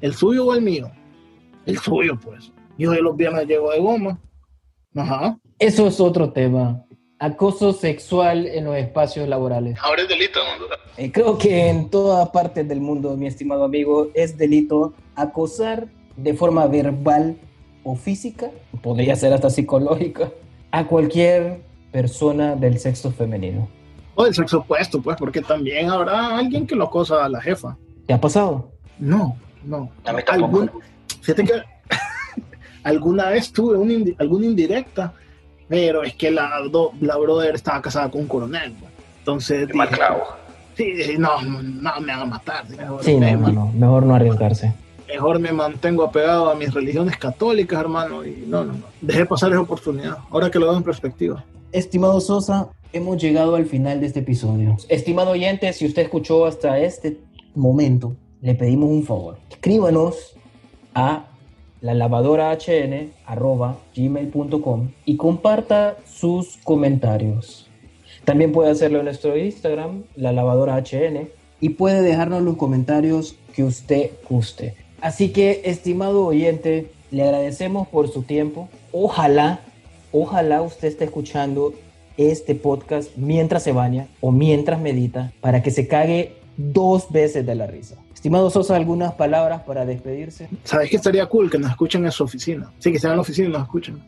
¿El 0.00 0.14
suyo 0.14 0.46
o 0.46 0.54
el 0.54 0.62
mío? 0.62 0.90
El 1.64 1.78
suyo, 1.78 2.18
pues. 2.22 2.52
Yo 2.78 2.90
de 2.90 3.00
los 3.00 3.16
viernes 3.16 3.46
llego 3.46 3.72
de 3.72 3.80
goma. 3.80 4.20
Ajá. 4.94 5.38
Eso 5.58 5.86
es 5.86 5.98
otro 5.98 6.30
tema. 6.30 6.85
Acoso 7.18 7.72
sexual 7.72 8.46
en 8.46 8.64
los 8.66 8.76
espacios 8.76 9.26
laborales. 9.28 9.78
Ahora 9.82 10.02
es 10.02 10.08
delito, 10.08 10.38
Eh, 10.98 11.10
creo 11.10 11.38
que 11.38 11.68
en 11.68 11.88
todas 11.88 12.28
partes 12.28 12.68
del 12.68 12.80
mundo, 12.80 13.16
mi 13.16 13.26
estimado 13.26 13.64
amigo, 13.64 14.08
es 14.14 14.36
delito 14.36 14.92
acosar 15.14 15.88
de 16.16 16.34
forma 16.34 16.66
verbal 16.66 17.36
o 17.84 17.94
física, 17.96 18.50
podría 18.82 19.16
ser 19.16 19.32
hasta 19.32 19.48
psicológica, 19.48 20.30
a 20.70 20.86
cualquier 20.86 21.60
persona 21.90 22.54
del 22.54 22.78
sexo 22.78 23.10
femenino. 23.12 23.68
O 24.14 24.24
del 24.24 24.34
sexo 24.34 24.58
opuesto, 24.58 25.00
pues, 25.00 25.16
porque 25.18 25.40
también 25.40 25.88
habrá 25.88 26.36
alguien 26.36 26.66
que 26.66 26.74
lo 26.74 26.84
acosa 26.84 27.24
a 27.24 27.28
la 27.30 27.40
jefa. 27.40 27.78
¿Te 28.06 28.12
ha 28.12 28.20
pasado? 28.20 28.72
No, 28.98 29.36
no. 29.64 29.90
A 30.04 30.12
mí 30.12 30.20
tampoco. 30.26 30.60
Algún- 30.62 30.70
fíjate 31.22 31.44
que 31.44 31.52
alguna 32.84 33.30
vez 33.30 33.52
tuve 33.52 33.76
un 33.78 33.88
indi- 33.90 34.16
alguna 34.18 34.46
indirecta, 34.46 35.14
pero 35.68 36.02
es 36.02 36.14
que 36.14 36.30
la, 36.30 36.60
do- 36.70 36.92
la 37.00 37.16
brother 37.16 37.54
estaba 37.54 37.80
casada 37.82 38.10
con 38.10 38.22
un 38.22 38.26
coronel. 38.28 38.72
pues. 38.78 38.92
Entonces, 39.20 39.68
dije, 39.68 39.86
clavo. 39.88 40.22
Sí, 40.76 40.92
no, 41.18 41.40
no, 41.42 42.00
me 42.00 42.12
van 42.12 42.20
a 42.20 42.24
matar. 42.26 42.68
Mejor, 42.68 43.02
sí, 43.02 43.16
no, 43.16 43.36
no, 43.50 43.72
mejor 43.72 44.02
no 44.04 44.14
arriesgarse. 44.14 44.74
Mejor 45.08 45.38
me 45.38 45.52
mantengo 45.52 46.02
apegado 46.04 46.50
a 46.50 46.54
mis 46.54 46.74
religiones 46.74 47.16
católicas, 47.16 47.80
hermano, 47.80 48.24
y 48.24 48.44
no, 48.46 48.64
no, 48.64 48.72
no. 48.74 48.84
Dejé 49.00 49.24
pasar 49.24 49.50
esa 49.52 49.60
oportunidad, 49.60 50.18
ahora 50.30 50.50
que 50.50 50.58
lo 50.58 50.66
veo 50.66 50.76
en 50.76 50.82
perspectiva. 50.82 51.44
Estimado 51.72 52.20
Sosa, 52.20 52.68
hemos 52.92 53.16
llegado 53.22 53.54
al 53.56 53.66
final 53.66 54.00
de 54.00 54.06
este 54.06 54.20
episodio. 54.20 54.76
Estimado 54.88 55.30
oyente, 55.30 55.72
si 55.72 55.86
usted 55.86 56.02
escuchó 56.02 56.44
hasta 56.44 56.78
este 56.78 57.18
momento, 57.54 58.14
le 58.42 58.54
pedimos 58.54 58.90
un 58.90 59.04
favor. 59.04 59.38
Escríbanos 59.50 60.36
a 60.94 61.24
la 61.80 61.94
lavadora 61.94 62.56
hn 62.56 63.10
gmail.com 63.94 64.88
y 65.04 65.16
comparta 65.16 65.96
sus 66.06 66.56
comentarios. 66.64 67.68
También 68.24 68.52
puede 68.52 68.70
hacerlo 68.70 68.98
en 68.98 69.04
nuestro 69.04 69.36
Instagram, 69.36 70.02
la 70.16 70.32
lavadora 70.32 70.76
HN, 70.76 71.28
y 71.60 71.68
puede 71.70 72.02
dejarnos 72.02 72.42
los 72.42 72.56
comentarios 72.56 73.36
que 73.54 73.64
usted 73.64 74.10
guste. 74.28 74.74
Así 75.00 75.28
que, 75.30 75.62
estimado 75.64 76.26
oyente, 76.26 76.90
le 77.10 77.22
agradecemos 77.22 77.86
por 77.88 78.08
su 78.08 78.22
tiempo. 78.22 78.68
Ojalá, 78.92 79.60
ojalá 80.12 80.62
usted 80.62 80.88
esté 80.88 81.04
escuchando 81.04 81.74
este 82.16 82.54
podcast 82.54 83.16
mientras 83.16 83.62
se 83.62 83.72
baña 83.72 84.08
o 84.20 84.32
mientras 84.32 84.80
medita 84.80 85.32
para 85.40 85.62
que 85.62 85.70
se 85.70 85.86
cague 85.86 86.35
dos 86.56 87.10
veces 87.10 87.44
de 87.46 87.54
la 87.54 87.66
risa. 87.66 87.96
Estimado 88.14 88.50
Sosa, 88.50 88.76
algunas 88.76 89.12
palabras 89.14 89.62
para 89.62 89.84
despedirse. 89.84 90.48
¿Sabes 90.64 90.90
que 90.90 90.96
estaría 90.96 91.26
cool 91.26 91.50
que 91.50 91.58
nos 91.58 91.70
escuchen 91.70 92.04
en 92.04 92.12
su 92.12 92.24
oficina? 92.24 92.72
Sí, 92.78 92.90
que 92.90 92.96
estén 92.96 93.10
en 93.10 93.16
la 93.16 93.22
oficina 93.22 93.48
y 93.48 93.52
nos 93.52 93.62
escuchen. 93.62 94.02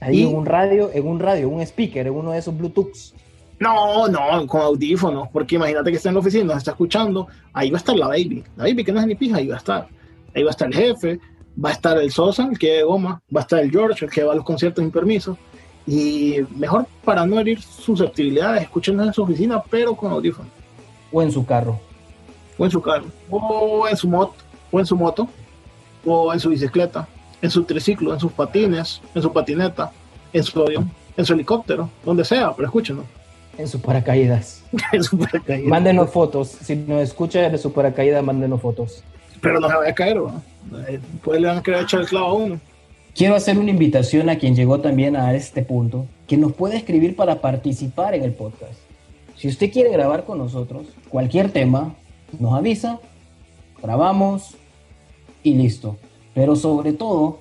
Ahí 0.00 0.22
en 0.22 0.34
un 0.34 0.44
radio, 0.44 0.90
en 0.92 1.06
un 1.06 1.18
radio, 1.18 1.48
un 1.48 1.62
speaker, 1.62 2.06
en 2.06 2.12
uno 2.12 2.32
de 2.32 2.38
esos 2.38 2.56
Bluetooths. 2.56 3.14
No, 3.58 4.06
no, 4.08 4.46
con 4.46 4.60
audífonos, 4.60 5.28
porque 5.32 5.54
imagínate 5.54 5.90
que 5.90 5.96
está 5.96 6.10
en 6.10 6.16
la 6.16 6.20
oficina, 6.20 6.44
nos 6.44 6.58
está 6.58 6.72
escuchando, 6.72 7.28
ahí 7.54 7.70
va 7.70 7.78
a 7.78 7.80
estar 7.80 7.96
la 7.96 8.08
baby, 8.08 8.44
la 8.56 8.64
baby 8.64 8.84
que 8.84 8.92
no 8.92 9.00
es 9.00 9.06
ni 9.06 9.14
pija, 9.14 9.38
ahí 9.38 9.46
va 9.46 9.54
a 9.54 9.58
estar. 9.58 9.88
Ahí 10.34 10.42
va 10.42 10.50
a 10.50 10.52
estar 10.52 10.68
el 10.68 10.74
jefe, 10.74 11.18
va 11.64 11.70
a 11.70 11.72
estar 11.72 11.96
el 11.96 12.10
Sosa, 12.10 12.46
el 12.50 12.58
que 12.58 12.72
de 12.72 12.82
goma, 12.82 13.22
va 13.34 13.40
a 13.40 13.42
estar 13.42 13.60
el 13.60 13.70
George, 13.70 14.04
el 14.04 14.10
que 14.10 14.22
va 14.22 14.32
a 14.32 14.36
los 14.36 14.44
conciertos 14.44 14.82
sin 14.82 14.90
permiso. 14.90 15.38
Y 15.86 16.40
mejor 16.56 16.86
para 17.04 17.24
no 17.24 17.40
herir 17.40 17.62
susceptibilidades, 17.62 18.64
escúchenos 18.64 19.06
en 19.06 19.12
su 19.14 19.22
oficina, 19.22 19.62
pero 19.70 19.96
con 19.96 20.12
audífonos. 20.12 20.52
O 21.16 21.22
en 21.22 21.32
su 21.32 21.46
carro. 21.46 21.80
O 22.58 22.66
en 22.66 22.70
su 22.70 22.82
carro. 22.82 23.06
O 23.30 23.88
en 23.88 23.96
su 23.96 24.06
moto. 24.06 24.34
O 24.70 24.78
en 24.78 24.84
su 24.84 24.94
moto. 24.94 25.26
O 26.04 26.30
en 26.30 26.38
su 26.38 26.50
bicicleta. 26.50 27.08
En 27.40 27.50
su 27.50 27.64
triciclo, 27.64 28.12
en 28.12 28.20
sus 28.20 28.32
patines, 28.32 29.00
en 29.14 29.22
su 29.22 29.32
patineta, 29.32 29.92
en 30.34 30.44
su 30.44 30.62
avión, 30.62 30.90
en 31.16 31.24
su 31.24 31.32
helicóptero, 31.32 31.88
donde 32.04 32.22
sea, 32.22 32.52
pero 32.54 32.66
escúchenos. 32.66 33.06
En 33.58 33.66
su 33.66 33.80
paracaídas. 33.80 34.62
en 34.92 35.02
su 35.02 35.16
paracaídas. 35.16 35.66
Mándenos 35.66 36.10
fotos. 36.10 36.48
Si 36.48 36.76
nos 36.76 37.00
escucha 37.00 37.48
de 37.48 37.56
su 37.56 37.72
paracaídas, 37.72 38.22
mándenos 38.22 38.60
fotos. 38.60 39.02
Pero 39.40 39.58
no 39.58 39.70
se 39.70 39.74
vaya 39.74 39.92
a 39.92 39.94
caer, 39.94 40.16
¿no? 40.18 40.42
Pues 41.22 41.40
le 41.40 41.46
van 41.46 41.56
a 41.56 41.62
querer 41.62 41.84
echar 41.84 42.00
el 42.00 42.08
clavo 42.08 42.26
a 42.26 42.32
uno. 42.34 42.60
Quiero 43.14 43.34
hacer 43.34 43.56
una 43.56 43.70
invitación 43.70 44.28
a 44.28 44.36
quien 44.36 44.54
llegó 44.54 44.80
también 44.80 45.16
a 45.16 45.32
este 45.32 45.62
punto, 45.62 46.04
que 46.26 46.36
nos 46.36 46.52
puede 46.52 46.76
escribir 46.76 47.16
para 47.16 47.40
participar 47.40 48.14
en 48.14 48.24
el 48.24 48.32
podcast. 48.32 48.85
Si 49.36 49.48
usted 49.48 49.70
quiere 49.70 49.90
grabar 49.90 50.24
con 50.24 50.38
nosotros 50.38 50.86
cualquier 51.10 51.50
tema, 51.50 51.94
nos 52.38 52.54
avisa, 52.54 53.00
grabamos 53.82 54.56
y 55.42 55.54
listo. 55.54 55.96
Pero 56.34 56.56
sobre 56.56 56.92
todo, 56.92 57.40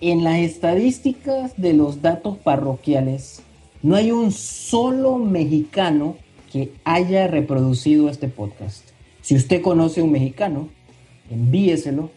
en 0.00 0.24
las 0.24 0.38
estadísticas 0.38 1.54
de 1.56 1.72
los 1.72 2.02
datos 2.02 2.36
parroquiales 2.38 3.42
no 3.82 3.94
hay 3.94 4.10
un 4.10 4.32
solo 4.32 5.18
mexicano 5.18 6.16
que 6.52 6.72
haya 6.84 7.28
reproducido 7.28 8.08
este 8.08 8.28
podcast. 8.28 8.90
Si 9.22 9.34
usted 9.36 9.62
conoce 9.62 10.00
a 10.00 10.04
un 10.04 10.12
mexicano, 10.12 10.68
envíeselo 11.30 12.10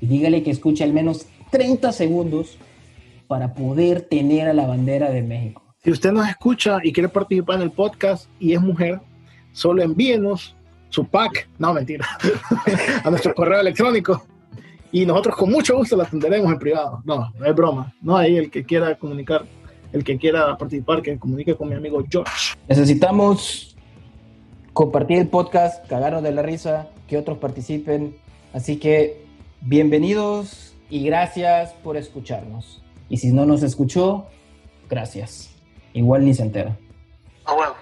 y 0.00 0.06
dígale 0.06 0.42
que 0.42 0.50
escuche 0.50 0.84
al 0.84 0.92
menos 0.92 1.26
30 1.50 1.92
segundos 1.92 2.58
para 3.26 3.54
poder 3.54 4.02
tener 4.02 4.48
a 4.48 4.54
la 4.54 4.66
bandera 4.66 5.10
de 5.10 5.22
México. 5.22 5.67
Si 5.84 5.92
usted 5.92 6.10
nos 6.10 6.28
escucha 6.28 6.78
y 6.82 6.92
quiere 6.92 7.08
participar 7.08 7.56
en 7.56 7.62
el 7.62 7.70
podcast 7.70 8.28
y 8.40 8.52
es 8.52 8.60
mujer, 8.60 9.00
solo 9.52 9.82
envíenos 9.82 10.56
su 10.88 11.04
pack, 11.04 11.48
no 11.58 11.72
mentira, 11.72 12.06
a 13.04 13.10
nuestro 13.10 13.32
correo 13.32 13.60
electrónico 13.60 14.26
y 14.90 15.06
nosotros 15.06 15.36
con 15.36 15.52
mucho 15.52 15.76
gusto 15.76 15.96
la 15.96 16.04
atenderemos 16.04 16.50
en 16.50 16.58
privado. 16.58 17.00
No, 17.04 17.32
no 17.38 17.46
es 17.46 17.54
broma. 17.54 17.94
No 18.00 18.16
hay 18.16 18.36
el 18.36 18.50
que 18.50 18.64
quiera 18.64 18.96
comunicar 18.96 19.44
el 19.92 20.04
que 20.04 20.18
quiera 20.18 20.56
participar, 20.58 21.00
que 21.00 21.18
comunique 21.18 21.54
con 21.54 21.68
mi 21.68 21.74
amigo 21.74 22.04
George. 22.10 22.56
Necesitamos 22.68 23.76
compartir 24.72 25.18
el 25.18 25.28
podcast, 25.28 25.86
cagarnos 25.86 26.22
de 26.22 26.32
la 26.32 26.42
risa, 26.42 26.88
que 27.06 27.16
otros 27.16 27.38
participen. 27.38 28.16
Así 28.52 28.78
que 28.78 29.24
bienvenidos 29.60 30.74
y 30.90 31.04
gracias 31.04 31.72
por 31.84 31.96
escucharnos. 31.96 32.82
Y 33.08 33.18
si 33.18 33.32
no 33.32 33.46
nos 33.46 33.62
escuchó, 33.62 34.26
gracias. 34.90 35.57
Igual 35.98 36.24
ni 36.24 36.32
se 36.32 36.42
entera. 36.42 36.76
Ah, 37.44 37.54
bueno. 37.54 37.74